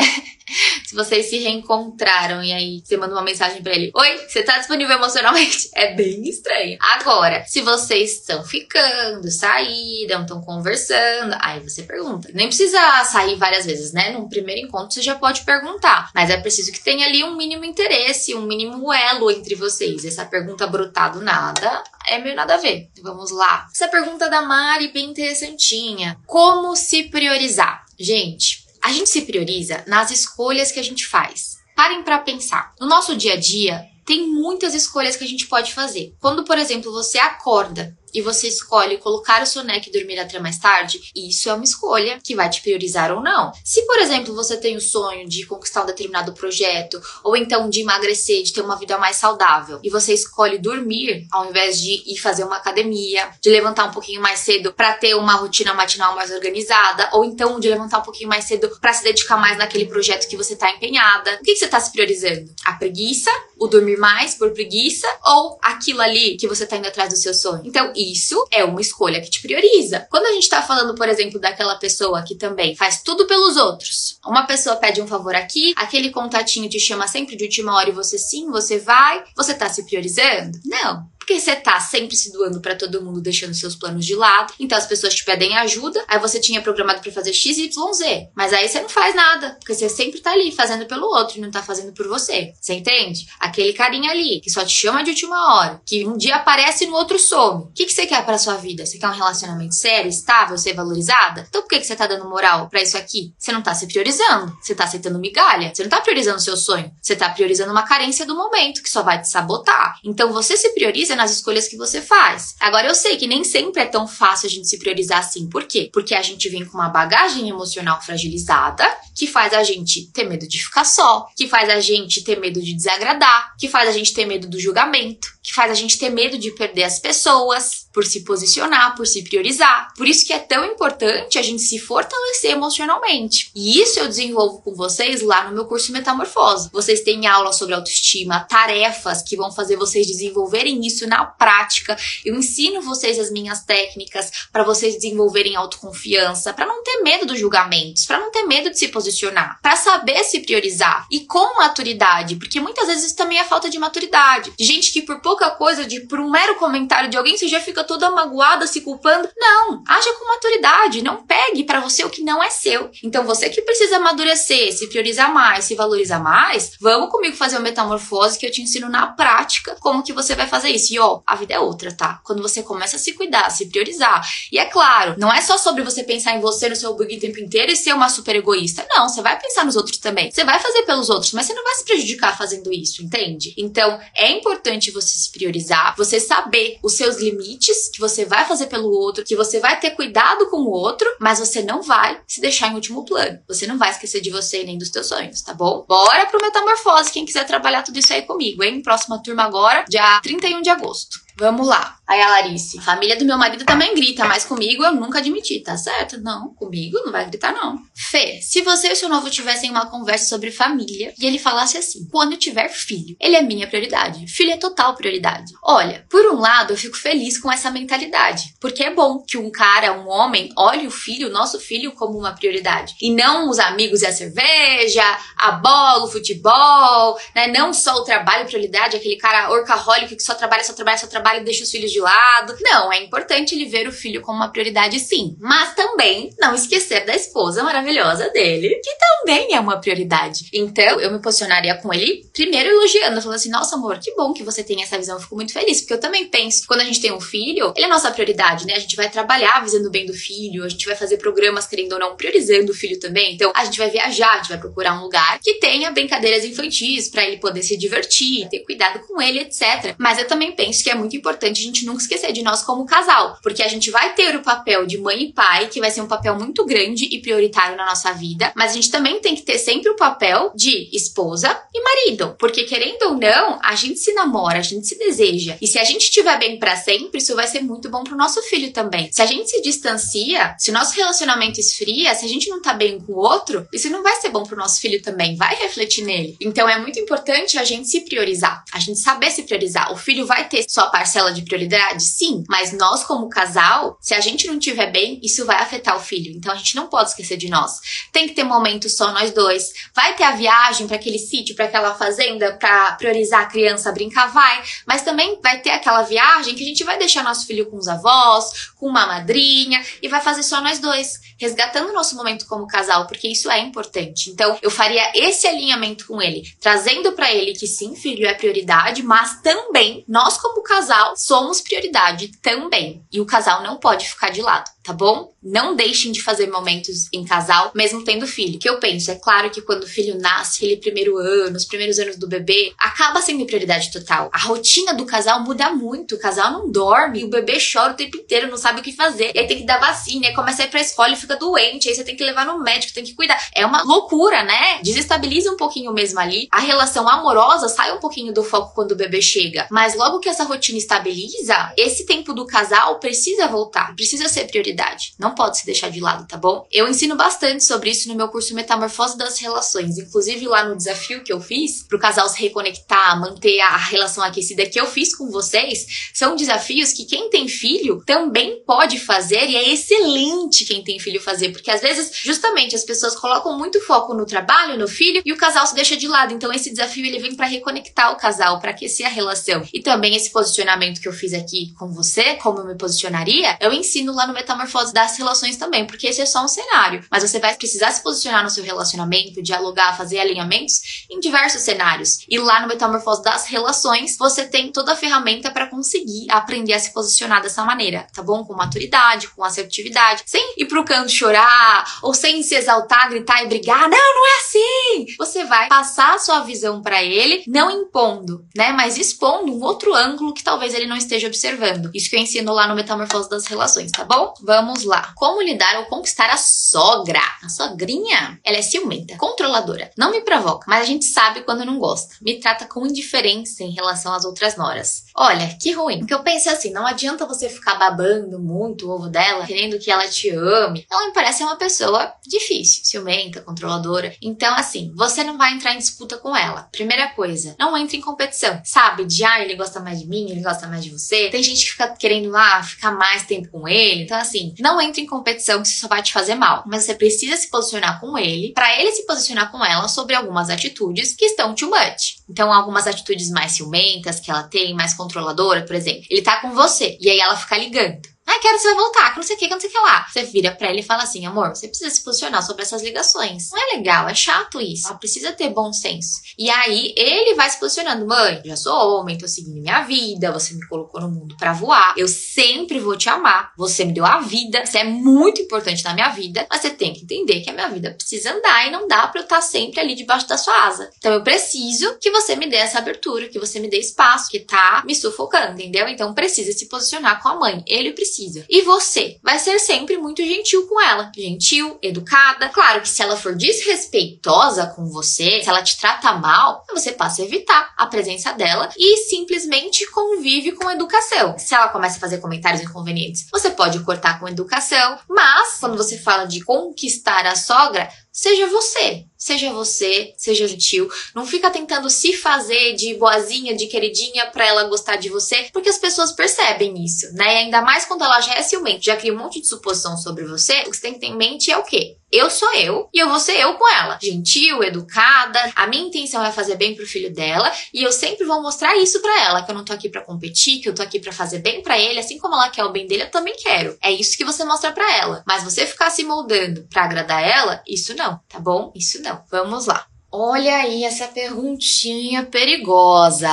[0.85, 4.57] Se vocês se reencontraram e aí você manda uma mensagem para ele: Oi, você tá
[4.57, 5.69] disponível emocionalmente?
[5.75, 6.77] É bem estranho.
[6.79, 12.29] Agora, se vocês estão ficando, saíram, estão conversando, aí você pergunta.
[12.33, 14.11] Nem precisa sair várias vezes, né?
[14.11, 16.11] Num primeiro encontro você já pode perguntar.
[16.13, 20.05] Mas é preciso que tenha ali um mínimo interesse, um mínimo elo entre vocês.
[20.05, 22.89] Essa pergunta brotar do nada é meio nada a ver.
[23.01, 23.67] Vamos lá.
[23.73, 26.17] Essa pergunta da Mari bem interessantinha.
[26.25, 27.85] Como se priorizar?
[27.99, 31.57] Gente, A gente se prioriza nas escolhas que a gente faz.
[31.75, 32.71] Parem para pensar.
[32.79, 36.13] No nosso dia a dia, tem muitas escolhas que a gente pode fazer.
[36.19, 40.57] Quando, por exemplo, você acorda e você escolhe colocar o soneca e dormir até mais
[40.57, 43.51] tarde, isso é uma escolha que vai te priorizar ou não.
[43.63, 47.81] Se, por exemplo, você tem o sonho de conquistar um determinado projeto, ou então de
[47.81, 52.17] emagrecer, de ter uma vida mais saudável, e você escolhe dormir ao invés de ir
[52.17, 56.31] fazer uma academia, de levantar um pouquinho mais cedo para ter uma rotina matinal mais
[56.31, 60.29] organizada, ou então de levantar um pouquinho mais cedo para se dedicar mais naquele projeto
[60.29, 62.49] que você está empenhada, o que, que você está se priorizando?
[62.63, 67.09] A preguiça, o dormir mais por preguiça, ou aquilo ali que você está indo atrás
[67.09, 67.61] do seu sonho?
[67.65, 70.07] Então, isso é uma escolha que te prioriza.
[70.09, 74.19] Quando a gente tá falando, por exemplo, daquela pessoa que também faz tudo pelos outros,
[74.25, 77.93] uma pessoa pede um favor aqui, aquele contatinho te chama sempre de última hora e
[77.93, 80.59] você sim, você vai, você tá se priorizando?
[80.65, 81.14] Não.
[81.25, 84.53] Porque você tá sempre se doando para todo mundo, deixando seus planos de lado.
[84.59, 88.29] Então as pessoas te pedem ajuda, aí você tinha programado para fazer X, Y, Z.
[88.35, 91.41] Mas aí você não faz nada, porque você sempre tá ali fazendo pelo outro e
[91.41, 92.53] não tá fazendo por você.
[92.61, 93.25] Você entende?
[93.39, 96.87] Aquele carinha ali, que só te chama de última hora, que um dia aparece e
[96.87, 97.63] no outro some.
[97.63, 98.85] O que, que você quer para sua vida?
[98.85, 101.47] Você quer um relacionamento sério, estável, ser valorizada?
[101.49, 103.33] Então por que, que você tá dando moral para isso aqui?
[103.35, 104.55] Você não tá se priorizando.
[104.61, 105.73] Você tá aceitando migalha.
[105.73, 106.91] Você não tá priorizando o seu sonho.
[107.01, 109.95] Você tá priorizando uma carência do momento, que só vai te sabotar.
[110.03, 112.55] Então você se prioriza nas escolhas que você faz.
[112.59, 115.47] Agora eu sei que nem sempre é tão fácil a gente se priorizar assim.
[115.49, 115.89] Por quê?
[115.91, 120.47] Porque a gente vem com uma bagagem emocional fragilizada que faz a gente ter medo
[120.47, 124.13] de ficar só, que faz a gente ter medo de desagradar, que faz a gente
[124.13, 128.05] ter medo do julgamento, que faz a gente ter medo de perder as pessoas por
[128.05, 129.93] se posicionar, por se priorizar.
[129.95, 133.51] Por isso que é tão importante a gente se fortalecer emocionalmente.
[133.55, 136.69] E isso eu desenvolvo com vocês lá no meu curso Metamorfose.
[136.73, 141.97] Vocês têm aula sobre autoestima, tarefas que vão fazer vocês desenvolverem isso na prática.
[142.23, 147.39] Eu ensino vocês as minhas técnicas para vocês desenvolverem autoconfiança, para não ter medo dos
[147.39, 152.35] julgamentos, para não ter medo de se posicionar, para saber se priorizar e com maturidade,
[152.35, 154.53] porque muitas vezes isso também é falta de maturidade.
[154.57, 157.61] De gente que por pouca coisa, de por um mero comentário de alguém, você já
[157.61, 159.29] fica toda magoada, se culpando.
[159.37, 162.89] Não, haja com maturidade, não pegue para você o que não é seu.
[163.03, 167.63] Então você que precisa amadurecer, se priorizar mais, se valorizar mais, vamos comigo fazer uma
[167.63, 170.94] metamorfose que eu te ensino na prática como que você vai fazer isso.
[170.99, 172.19] Ó, a vida é outra, tá?
[172.23, 174.25] Quando você começa a se cuidar, a se priorizar.
[174.51, 177.19] E é claro, não é só sobre você pensar em você no seu bug o
[177.19, 178.85] tempo inteiro e ser uma super egoísta.
[178.89, 180.31] Não, você vai pensar nos outros também.
[180.31, 183.53] Você vai fazer pelos outros, mas você não vai se prejudicar fazendo isso, entende?
[183.57, 188.67] Então, é importante você se priorizar, você saber os seus limites que você vai fazer
[188.67, 192.41] pelo outro, que você vai ter cuidado com o outro, mas você não vai se
[192.41, 193.39] deixar em último plano.
[193.47, 195.85] Você não vai esquecer de você nem dos teus sonhos, tá bom?
[195.87, 198.81] Bora pro Metamorfose, quem quiser trabalhar tudo isso aí comigo, hein?
[198.81, 200.84] Próxima turma agora, dia 31 de agosto.
[200.85, 201.24] post.
[201.37, 201.95] Vamos lá.
[202.07, 205.75] Aí a Larice, família do meu marido também grita, mas comigo eu nunca admiti, tá
[205.75, 206.21] certo?
[206.21, 207.79] Não, comigo não vai gritar, não.
[207.95, 211.77] Fê, se você e o seu novo tivessem uma conversa sobre família e ele falasse
[211.77, 214.27] assim: quando eu tiver filho, ele é minha prioridade.
[214.27, 215.51] Filho é total prioridade.
[215.63, 219.49] Olha, por um lado, eu fico feliz com essa mentalidade, porque é bom que um
[219.49, 222.93] cara, um homem, olhe o filho, o nosso filho, como uma prioridade.
[223.01, 225.03] E não os amigos e a cerveja,
[225.37, 227.47] a bola, o futebol, né?
[227.47, 231.24] Não só o trabalho prioridade, aquele cara orcaholic que só trabalha, só trabalha, só trabalha
[231.25, 232.55] trabalho deixa os filhos de lado.
[232.61, 235.35] Não, é importante ele ver o filho como uma prioridade, sim.
[235.39, 240.49] Mas também não esquecer da esposa maravilhosa dele, que também é uma prioridade.
[240.53, 244.43] Então, eu me posicionaria com ele, primeiro elogiando, falando assim: nossa, amor, que bom que
[244.43, 245.15] você tem essa visão.
[245.15, 247.85] Eu fico muito feliz, porque eu também penso, quando a gente tem um filho, ele
[247.85, 248.75] é nossa prioridade, né?
[248.75, 251.93] A gente vai trabalhar visando o bem do filho, a gente vai fazer programas, querendo
[251.93, 253.33] ou não, priorizando o filho também.
[253.33, 257.09] Então, a gente vai viajar, a gente vai procurar um lugar que tenha brincadeiras infantis
[257.09, 259.95] para ele poder se divertir, ter cuidado com ele, etc.
[259.97, 262.85] Mas eu também penso que é muito importante a gente nunca esquecer de nós como
[262.85, 266.01] casal, porque a gente vai ter o papel de mãe e pai, que vai ser
[266.01, 269.41] um papel muito grande e prioritário na nossa vida, mas a gente também tem que
[269.41, 274.13] ter sempre o papel de esposa e marido, porque querendo ou não, a gente se
[274.13, 275.57] namora, a gente se deseja.
[275.61, 278.41] E se a gente estiver bem para sempre, isso vai ser muito bom pro nosso
[278.43, 279.09] filho também.
[279.11, 282.73] Se a gente se distancia, se o nosso relacionamento esfria, se a gente não tá
[282.73, 286.03] bem com o outro, isso não vai ser bom pro nosso filho também, vai refletir
[286.03, 286.35] nele.
[286.39, 289.91] Então é muito importante a gente se priorizar, a gente saber se priorizar.
[289.91, 292.01] O filho vai ter sua parcela de prioridade?
[292.01, 295.99] Sim, mas nós como casal, se a gente não estiver bem, isso vai afetar o
[295.99, 296.35] filho.
[296.35, 297.79] Então a gente não pode esquecer de nós.
[298.11, 299.71] Tem que ter momento só nós dois.
[299.93, 304.33] Vai ter a viagem para aquele sítio, para aquela fazenda, para priorizar a criança brincar,
[304.33, 304.63] vai.
[304.87, 307.87] Mas também vai ter aquela viagem que a gente vai deixar nosso filho com os
[307.87, 312.65] avós, com uma madrinha e vai fazer só nós dois, resgatando o nosso momento como
[312.65, 314.31] casal, porque isso é importante.
[314.31, 319.03] Então, eu faria esse alinhamento com ele, trazendo para ele que sim, filho é prioridade,
[319.03, 323.05] mas também nós como casal somos prioridade também.
[323.11, 324.69] E o casal não pode ficar de lado.
[324.85, 325.33] Tá bom?
[325.41, 328.59] Não deixem de fazer momentos em casal, mesmo tendo filho.
[328.59, 331.97] Que eu penso, é claro que quando o filho nasce, aquele primeiro ano, os primeiros
[331.97, 334.29] anos do bebê, acaba sendo prioridade total.
[334.31, 336.15] A rotina do casal muda muito.
[336.15, 339.31] O casal não dorme, o bebê chora o tempo inteiro, não sabe o que fazer.
[339.33, 341.89] E aí tem que dar vacina, aí começa a ir pra escola e fica doente,
[341.89, 343.39] aí você tem que levar no médico, tem que cuidar.
[343.55, 344.79] É uma loucura, né?
[344.83, 346.47] Desestabiliza um pouquinho mesmo ali.
[346.51, 349.67] A relação amorosa sai um pouquinho do foco quando o bebê chega.
[349.71, 354.74] Mas logo que essa rotina estabiliza, esse tempo do casal precisa voltar, precisa ser prioridade.
[355.19, 356.67] Não pode se deixar de lado, tá bom?
[356.71, 359.97] Eu ensino bastante sobre isso no meu curso Metamorfose das Relações.
[359.97, 364.65] Inclusive lá no desafio que eu fiz, pro casal se reconectar, manter a relação aquecida
[364.65, 369.55] que eu fiz com vocês, são desafios que quem tem filho também pode fazer e
[369.55, 374.13] é excelente quem tem filho fazer, porque às vezes, justamente, as pessoas colocam muito foco
[374.13, 376.33] no trabalho, no filho, e o casal se deixa de lado.
[376.33, 379.63] Então esse desafio ele vem para reconectar o casal, para aquecer a relação.
[379.73, 383.71] E também esse posicionamento que eu fiz aqui com você, como eu me posicionaria, eu
[383.73, 387.03] ensino lá no Metamorfose das Relações também, porque esse é só um cenário.
[387.09, 392.25] Mas você vai precisar se posicionar no seu relacionamento, dialogar, fazer alinhamentos em diversos cenários.
[392.29, 396.79] E lá no Metamorfose das Relações, você tem toda a ferramenta para conseguir aprender a
[396.79, 398.43] se posicionar dessa maneira, tá bom?
[398.43, 403.47] Com maturidade, com assertividade, sem ir pro canto chorar ou sem se exaltar, gritar e
[403.47, 403.89] brigar.
[403.89, 405.05] Não, não é assim!
[405.17, 408.71] Você vai passar a sua visão para ele, não impondo, né?
[408.71, 411.89] Mas expondo um outro ângulo que talvez ele não esteja observando.
[411.93, 414.33] Isso que eu ensino lá no Metamorfose das Relações, tá bom?
[414.41, 414.54] Vamos
[414.85, 415.13] lá.
[415.15, 417.21] Como lidar ou conquistar a sogra?
[417.43, 419.91] A sogrinha, ela é ciumenta, controladora.
[419.97, 422.15] Não me provoca, mas a gente sabe quando não gosta.
[422.21, 425.05] Me trata com indiferença em relação às outras noras.
[425.15, 426.03] Olha, que ruim.
[426.03, 429.45] O que eu penso é assim, não adianta você ficar babando muito o ovo dela,
[429.45, 430.85] querendo que ela te ame.
[430.91, 434.13] Ela me parece uma pessoa difícil, ciumenta, controladora.
[434.21, 436.67] Então, assim, você não vai entrar em disputa com ela.
[436.71, 438.61] Primeira coisa, não entre em competição.
[438.63, 441.29] Sabe, de ah, ele gosta mais de mim, ele gosta mais de você.
[441.29, 444.03] Tem gente que fica querendo ah, ficar mais tempo com ele.
[444.03, 446.63] Então, assim, não entre em competição que isso só vai te fazer mal.
[446.65, 450.49] Mas você precisa se posicionar com ele, para ele se posicionar com ela sobre algumas
[450.49, 452.17] atitudes que estão too much.
[452.29, 456.03] Então, algumas atitudes mais ciumentas que ela tem, mais controladora, por exemplo.
[456.09, 458.14] Ele tá com você e aí ela fica ligando.
[458.27, 459.79] Ah, quero você vai voltar, que não sei o que, que não sei o que
[459.79, 460.07] lá.
[460.11, 463.51] Você vira pra ele e fala assim, amor, você precisa se posicionar sobre essas ligações.
[463.51, 464.87] Não é legal, é chato isso.
[464.87, 466.21] Ela precisa ter bom senso.
[466.37, 470.53] E aí ele vai se posicionando, mãe, já sou homem, tô seguindo minha vida, você
[470.55, 471.93] me colocou no mundo para voar.
[471.97, 473.53] Eu sempre vou te amar.
[473.57, 476.93] Você me deu a vida, você é muito importante na minha vida, mas você tem
[476.93, 479.79] que entender que a minha vida precisa andar e não dá para eu estar sempre
[479.79, 480.89] ali debaixo da sua asa.
[480.97, 484.39] Então eu preciso que você me dê essa abertura, que você me dê espaço, que
[484.39, 485.87] tá me sufocando, entendeu?
[485.87, 487.63] Então precisa se posicionar com a mãe.
[487.67, 488.45] Ele precisa precisa.
[488.49, 491.11] E você vai ser sempre muito gentil com ela.
[491.15, 492.49] Gentil, educada.
[492.49, 497.21] Claro que se ela for desrespeitosa com você, se ela te trata mal, você passa
[497.21, 501.37] a evitar a presença dela e simplesmente convive com educação.
[501.37, 505.97] Se ela começa a fazer comentários inconvenientes, você pode cortar com educação, mas quando você
[505.97, 510.89] fala de conquistar a sogra, Seja você, seja você, seja gentil.
[511.13, 515.67] Não fica tentando se fazer de boazinha, de queridinha para ela gostar de você, porque
[515.67, 517.25] as pessoas percebem isso, né?
[517.25, 520.23] E ainda mais quando ela já é ciumenta, já cria um monte de suposição sobre
[520.23, 521.97] você, o que você tem que ter em mente é o quê?
[522.11, 523.97] Eu sou eu e eu vou ser eu com ela.
[524.01, 525.39] Gentil, educada.
[525.55, 529.01] A minha intenção é fazer bem pro filho dela e eu sempre vou mostrar isso
[529.01, 531.39] para ela, que eu não tô aqui para competir, que eu tô aqui para fazer
[531.39, 533.77] bem para ele, assim como ela quer o bem dele, eu também quero.
[533.81, 535.23] É isso que você mostra para ela.
[535.27, 538.71] Mas você ficar se moldando para agradar ela, isso não, tá bom?
[538.75, 539.21] Isso não.
[539.29, 539.85] Vamos lá.
[540.11, 543.29] Olha aí essa perguntinha perigosa.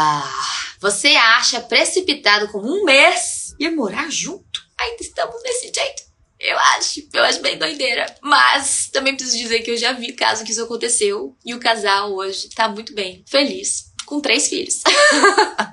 [0.81, 4.61] Você acha precipitado com um mês e morar junto?
[4.81, 6.12] Ainda estamos desse jeito?
[6.43, 8.05] Eu acho, eu acho bem doideira.
[8.21, 12.13] Mas também preciso dizer que eu já vi caso que isso aconteceu e o casal
[12.13, 14.83] hoje tá muito bem, feliz, com três filhos.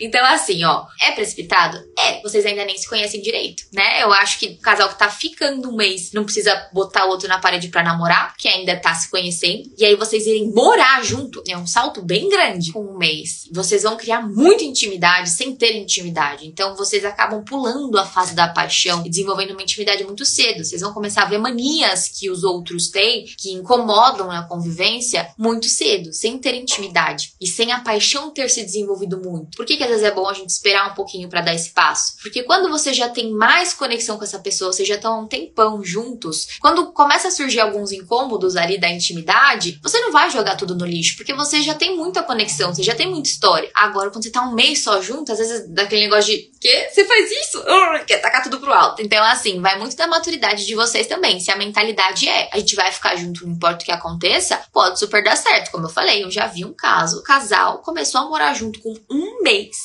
[0.00, 1.78] Então, assim, ó, é precipitado?
[1.98, 4.02] É, vocês ainda nem se conhecem direito, né?
[4.02, 7.28] Eu acho que o casal que tá ficando um mês não precisa botar o outro
[7.28, 9.70] na parede para namorar, porque ainda tá se conhecendo.
[9.78, 13.48] E aí vocês irem morar junto é um salto bem grande com um mês.
[13.52, 16.46] Vocês vão criar muita intimidade sem ter intimidade.
[16.46, 20.64] Então vocês acabam pulando a fase da paixão e desenvolvendo uma intimidade muito cedo.
[20.64, 25.66] Vocês vão começar a ver manias que os outros têm, que incomodam na convivência, muito
[25.66, 29.56] cedo, sem ter intimidade e sem a paixão ter se desenvolvido muito.
[29.56, 32.16] Por que, que às vezes é bom a gente esperar um pouquinho para dar espaço?
[32.22, 35.82] Porque quando você já tem mais conexão com essa pessoa, vocês já estão um tempão
[35.82, 40.74] juntos, quando começa a surgir alguns incômodos ali da intimidade, você não vai jogar tudo
[40.74, 43.70] no lixo, porque você já tem muita conexão, você já tem muita história.
[43.74, 47.04] Agora, quando você tá um mês só junto, às vezes daquele negócio de que você
[47.04, 47.60] faz isso?
[47.60, 49.02] Uh, quer tacar tudo pro alto.
[49.02, 51.38] Então, assim, vai muito da maturidade de vocês também.
[51.40, 54.98] Se a mentalidade é a gente vai ficar junto, não importa o que aconteça, pode
[54.98, 55.70] super dar certo.
[55.70, 59.42] Como eu falei, eu já vi um caso, casal começou a morar junto com um
[59.42, 59.76] mês.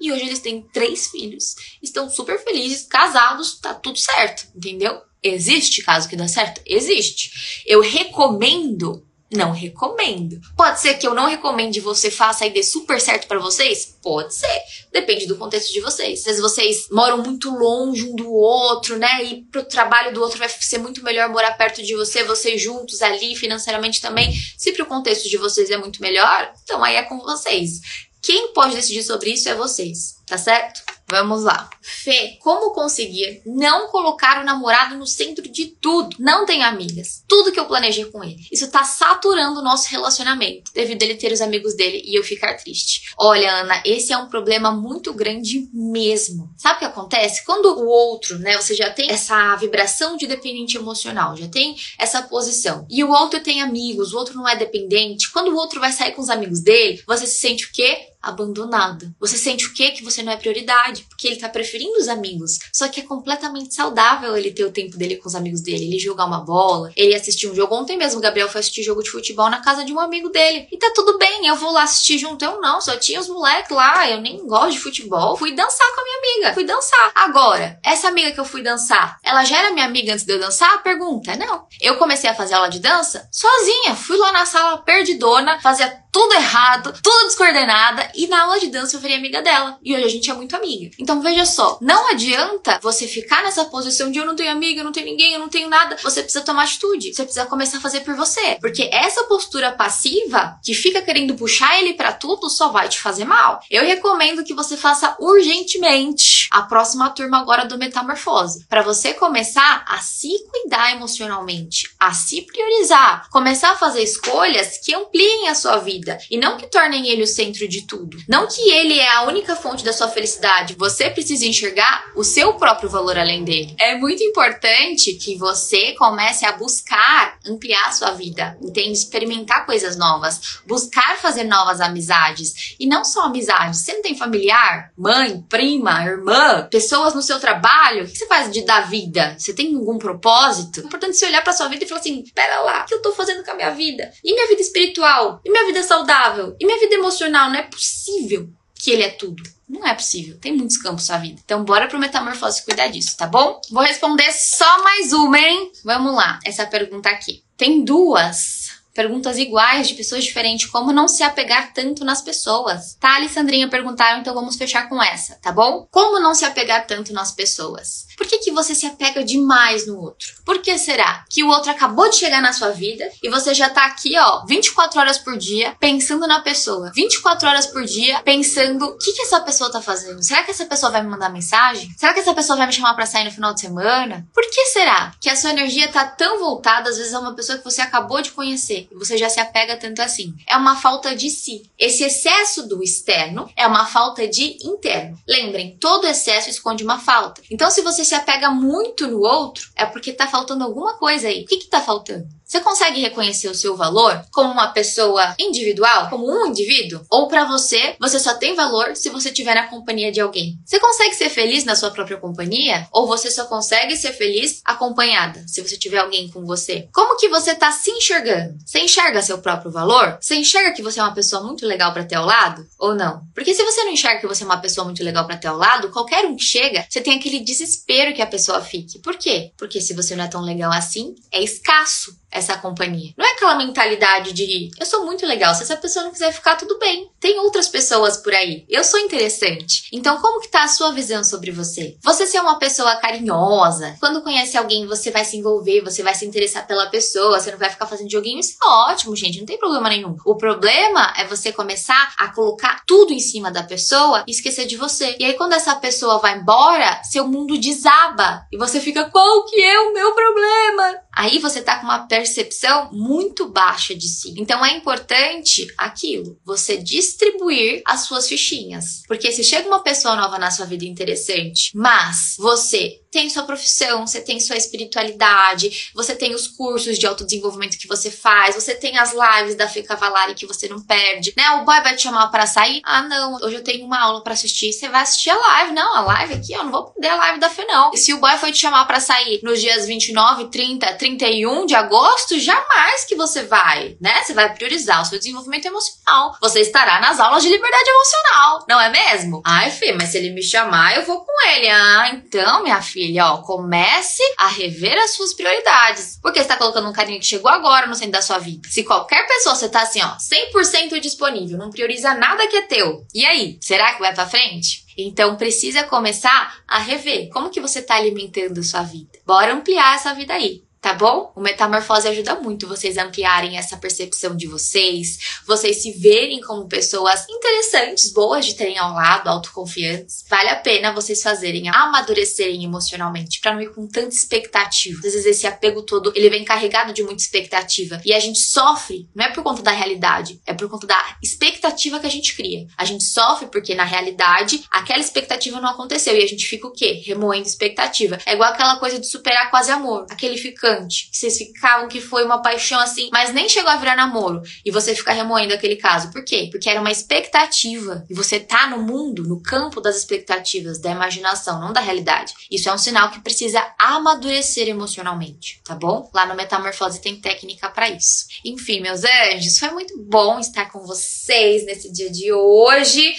[0.00, 5.00] E hoje eles têm três filhos, estão super felizes, casados, tá tudo certo, entendeu?
[5.22, 6.60] Existe caso que dá certo?
[6.66, 7.64] Existe.
[7.66, 10.40] Eu recomendo não recomendo.
[10.56, 13.96] Pode ser que eu não recomende você faça e dê super certo para vocês?
[14.02, 14.62] Pode ser.
[14.92, 16.20] Depende do contexto de vocês.
[16.20, 19.24] Às vezes vocês moram muito longe um do outro, né?
[19.24, 23.02] E pro trabalho do outro vai ser muito melhor morar perto de você, vocês juntos
[23.02, 24.32] ali, financeiramente também.
[24.56, 27.80] Se pro contexto de vocês é muito melhor, então aí é com vocês.
[28.22, 30.95] Quem pode decidir sobre isso é vocês, tá certo?
[31.08, 31.70] Vamos lá.
[31.80, 36.16] Fê, como conseguir não colocar o namorado no centro de tudo?
[36.18, 37.22] Não tem amigas.
[37.28, 38.44] Tudo que eu planejei com ele.
[38.50, 42.54] Isso tá saturando o nosso relacionamento, devido ele ter os amigos dele e eu ficar
[42.54, 43.12] triste.
[43.16, 46.50] Olha, Ana, esse é um problema muito grande mesmo.
[46.56, 47.44] Sabe o que acontece?
[47.44, 52.22] Quando o outro, né, você já tem essa vibração de dependente emocional, já tem essa
[52.22, 55.92] posição, e o outro tem amigos, o outro não é dependente, quando o outro vai
[55.92, 58.08] sair com os amigos dele, você se sente o quê?
[58.22, 59.14] Abandonada.
[59.20, 59.90] Você sente o quê?
[59.90, 62.58] Que você não é prioridade, porque ele tá preferindo os amigos.
[62.72, 65.98] Só que é completamente saudável ele ter o tempo dele com os amigos dele, ele
[65.98, 67.74] jogar uma bola, ele assistir um jogo.
[67.74, 70.68] Ontem mesmo o Gabriel foi assistir jogo de futebol na casa de um amigo dele.
[70.70, 72.44] E tá tudo bem, eu vou lá assistir junto.
[72.44, 75.36] Eu não, só tinha os moleques lá, eu nem gosto de futebol.
[75.36, 77.12] Fui dançar com a minha amiga, fui dançar.
[77.14, 80.40] Agora, essa amiga que eu fui dançar, ela já era minha amiga antes de eu
[80.40, 80.82] dançar?
[80.82, 81.66] Pergunta, não.
[81.80, 86.32] Eu comecei a fazer aula de dança sozinha, fui lá na sala perdidona, fazia tudo
[86.32, 89.78] errado, tudo descoordenada, e na aula de dança eu virei amiga dela.
[89.84, 90.90] E hoje a gente é muito amiga.
[90.98, 94.84] Então veja só, não adianta você ficar nessa posição de eu não tenho amiga, eu
[94.84, 95.96] não tenho ninguém, eu não tenho nada.
[96.02, 97.12] Você precisa tomar atitude.
[97.12, 98.56] Você precisa começar a fazer por você.
[98.62, 103.26] Porque essa postura passiva, que fica querendo puxar ele para tudo, só vai te fazer
[103.26, 103.60] mal.
[103.70, 106.15] Eu recomendo que você faça urgentemente
[106.50, 108.64] a próxima turma agora do Metamorfose.
[108.68, 114.94] para você começar a se cuidar emocionalmente, a se priorizar, começar a fazer escolhas que
[114.94, 118.18] ampliem a sua vida e não que tornem ele o centro de tudo.
[118.28, 120.74] Não que ele é a única fonte da sua felicidade.
[120.78, 123.74] Você precisa enxergar o seu próprio valor além dele.
[123.78, 128.92] É muito importante que você comece a buscar ampliar a sua vida, entende?
[128.92, 133.80] Experimentar coisas novas, buscar fazer novas amizades e não só amizades.
[133.80, 138.04] Você não tem familiar, mãe, prima, irmã, pessoas no seu trabalho?
[138.04, 139.36] O que você faz de da vida?
[139.38, 140.80] Você tem algum propósito?
[140.80, 143.02] É importante você olhar para sua vida e falar assim: pera lá, o que eu
[143.02, 144.10] tô fazendo com a minha vida?
[144.24, 145.40] E minha vida espiritual?
[145.44, 146.06] E minha vida saudável?
[146.06, 146.56] saudável.
[146.60, 149.42] E minha vida emocional, não é possível que ele é tudo.
[149.68, 150.38] Não é possível.
[150.38, 151.40] Tem muitos campos na vida.
[151.44, 153.60] Então, bora pro metamorfose cuidar disso, tá bom?
[153.70, 155.72] Vou responder só mais uma, hein?
[155.84, 156.38] Vamos lá.
[156.44, 157.42] Essa pergunta aqui.
[157.56, 158.65] Tem duas
[158.96, 162.96] perguntas iguais de pessoas diferentes, como não se apegar tanto nas pessoas.
[162.98, 165.86] Tá, Alessandrinha perguntaram, então vamos fechar com essa, tá bom?
[165.90, 168.06] Como não se apegar tanto nas pessoas?
[168.16, 170.34] Por que, que você se apega demais no outro?
[170.44, 173.68] Por que será que o outro acabou de chegar na sua vida e você já
[173.68, 176.90] tá aqui, ó, 24 horas por dia pensando na pessoa?
[176.94, 180.22] 24 horas por dia pensando o que, que essa pessoa tá fazendo?
[180.22, 181.90] Será que essa pessoa vai me mandar mensagem?
[181.98, 184.26] Será que essa pessoa vai me chamar para sair no final de semana?
[184.32, 187.58] Por que será que a sua energia tá tão voltada, às vezes, a uma pessoa
[187.58, 188.85] que você acabou de conhecer?
[188.94, 190.34] Você já se apega tanto assim.
[190.46, 191.62] É uma falta de si.
[191.78, 195.18] Esse excesso do externo é uma falta de interno.
[195.26, 197.42] Lembrem, todo excesso esconde uma falta.
[197.50, 201.42] Então, se você se apega muito no outro, é porque tá faltando alguma coisa aí.
[201.42, 202.26] O que que tá faltando?
[202.46, 207.04] Você consegue reconhecer o seu valor como uma pessoa individual, como um indivíduo?
[207.10, 210.56] Ou para você, você só tem valor se você estiver na companhia de alguém?
[210.64, 212.86] Você consegue ser feliz na sua própria companhia?
[212.92, 216.88] Ou você só consegue ser feliz acompanhada, se você tiver alguém com você?
[216.92, 218.56] Como que você tá se enxergando?
[218.64, 220.16] Você enxerga seu próprio valor?
[220.20, 222.64] Você enxerga que você é uma pessoa muito legal para ter ao lado?
[222.78, 223.22] Ou não?
[223.34, 225.56] Porque se você não enxerga que você é uma pessoa muito legal para ter ao
[225.56, 229.00] lado, qualquer um que chega, você tem aquele desespero que a pessoa fique.
[229.00, 229.50] Por quê?
[229.58, 233.12] Porque se você não é tão legal assim, é escasso essa companhia.
[233.16, 236.56] Não é aquela mentalidade de eu sou muito legal, se essa pessoa não quiser ficar,
[236.56, 237.10] tudo bem.
[237.20, 238.64] Tem outras pessoas por aí.
[238.68, 239.88] Eu sou interessante.
[239.92, 241.96] Então, como que tá a sua visão sobre você?
[242.02, 243.96] Você ser uma pessoa carinhosa.
[244.00, 247.58] Quando conhece alguém, você vai se envolver, você vai se interessar pela pessoa, você não
[247.58, 248.40] vai ficar fazendo joguinho.
[248.40, 250.16] Isso é ótimo, gente, não tem problema nenhum.
[250.24, 254.76] O problema é você começar a colocar tudo em cima da pessoa e esquecer de
[254.76, 255.16] você.
[255.18, 258.46] E aí, quando essa pessoa vai embora, seu mundo desaba.
[258.52, 261.06] E você fica, qual que é o meu problema?
[261.12, 264.34] Aí você tá com uma percepção muito baixa de si.
[264.36, 269.02] Então é importante aquilo, você distribuir as suas fichinhas.
[269.06, 274.06] Porque se chega uma pessoa nova na sua vida interessante, mas você tem sua profissão,
[274.06, 278.98] você tem sua espiritualidade, você tem os cursos de autodesenvolvimento que você faz, você tem
[278.98, 281.48] as lives da Fê Cavalari que você não perde, né?
[281.52, 282.82] O boy vai te chamar para sair.
[282.84, 284.70] Ah, não, hoje eu tenho uma aula para assistir.
[284.70, 285.72] Você vai assistir a live.
[285.72, 287.90] Não, a live aqui, eu não vou perder a live da Fê, não.
[287.94, 291.74] E se o boy foi te chamar para sair nos dias 29, 30, 31 de
[291.74, 294.22] agosto, jamais que você vai, né?
[294.24, 296.36] Você vai priorizar o seu desenvolvimento emocional.
[296.38, 299.40] Você estará nas aulas de liberdade emocional, não é mesmo?
[299.42, 301.70] Ai, Fê, mas se ele me chamar, eu vou com ele.
[301.70, 306.18] Ah, então, minha filha, ó, comece a rever as suas prioridades.
[306.20, 308.68] Porque você tá colocando um carinha que chegou agora no centro da sua vida.
[308.68, 313.06] Se qualquer pessoa você tá assim, ó, 100% disponível, não prioriza nada que é teu.
[313.14, 314.84] E aí, será que vai para frente?
[314.98, 319.18] Então precisa começar a rever como que você está alimentando a sua vida.
[319.26, 321.32] Bora ampliar essa vida aí tá bom?
[321.34, 326.68] O Metamorfose ajuda muito vocês a ampliarem essa percepção de vocês, vocês se verem como
[326.68, 330.24] pessoas interessantes, boas de terem ao lado, autoconfiantes.
[330.30, 334.98] Vale a pena vocês fazerem amadurecerem emocionalmente, para não ir com tanta expectativa.
[334.98, 339.08] Às vezes esse apego todo, ele vem carregado de muita expectativa e a gente sofre,
[339.12, 342.64] não é por conta da realidade, é por conta da expectativa que a gente cria.
[342.78, 346.72] A gente sofre porque na realidade aquela expectativa não aconteceu e a gente fica o
[346.72, 347.02] quê?
[347.04, 348.18] Remoendo expectativa.
[348.24, 352.24] É igual aquela coisa de superar quase amor, aquele ficando que vocês ficavam que foi
[352.24, 354.42] uma paixão assim, mas nem chegou a virar namoro.
[354.64, 356.10] E você fica remoendo aquele caso.
[356.10, 356.48] Por quê?
[356.50, 358.04] Porque era uma expectativa.
[358.08, 362.34] E você tá no mundo, no campo das expectativas, da imaginação, não da realidade.
[362.50, 366.10] Isso é um sinal que precisa amadurecer emocionalmente, tá bom?
[366.12, 368.26] Lá no Metamorfose tem técnica para isso.
[368.44, 373.14] Enfim, meus anjos, foi muito bom estar com vocês nesse dia de hoje.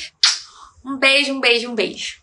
[0.86, 2.16] Um beijo, um beijo, um beijo.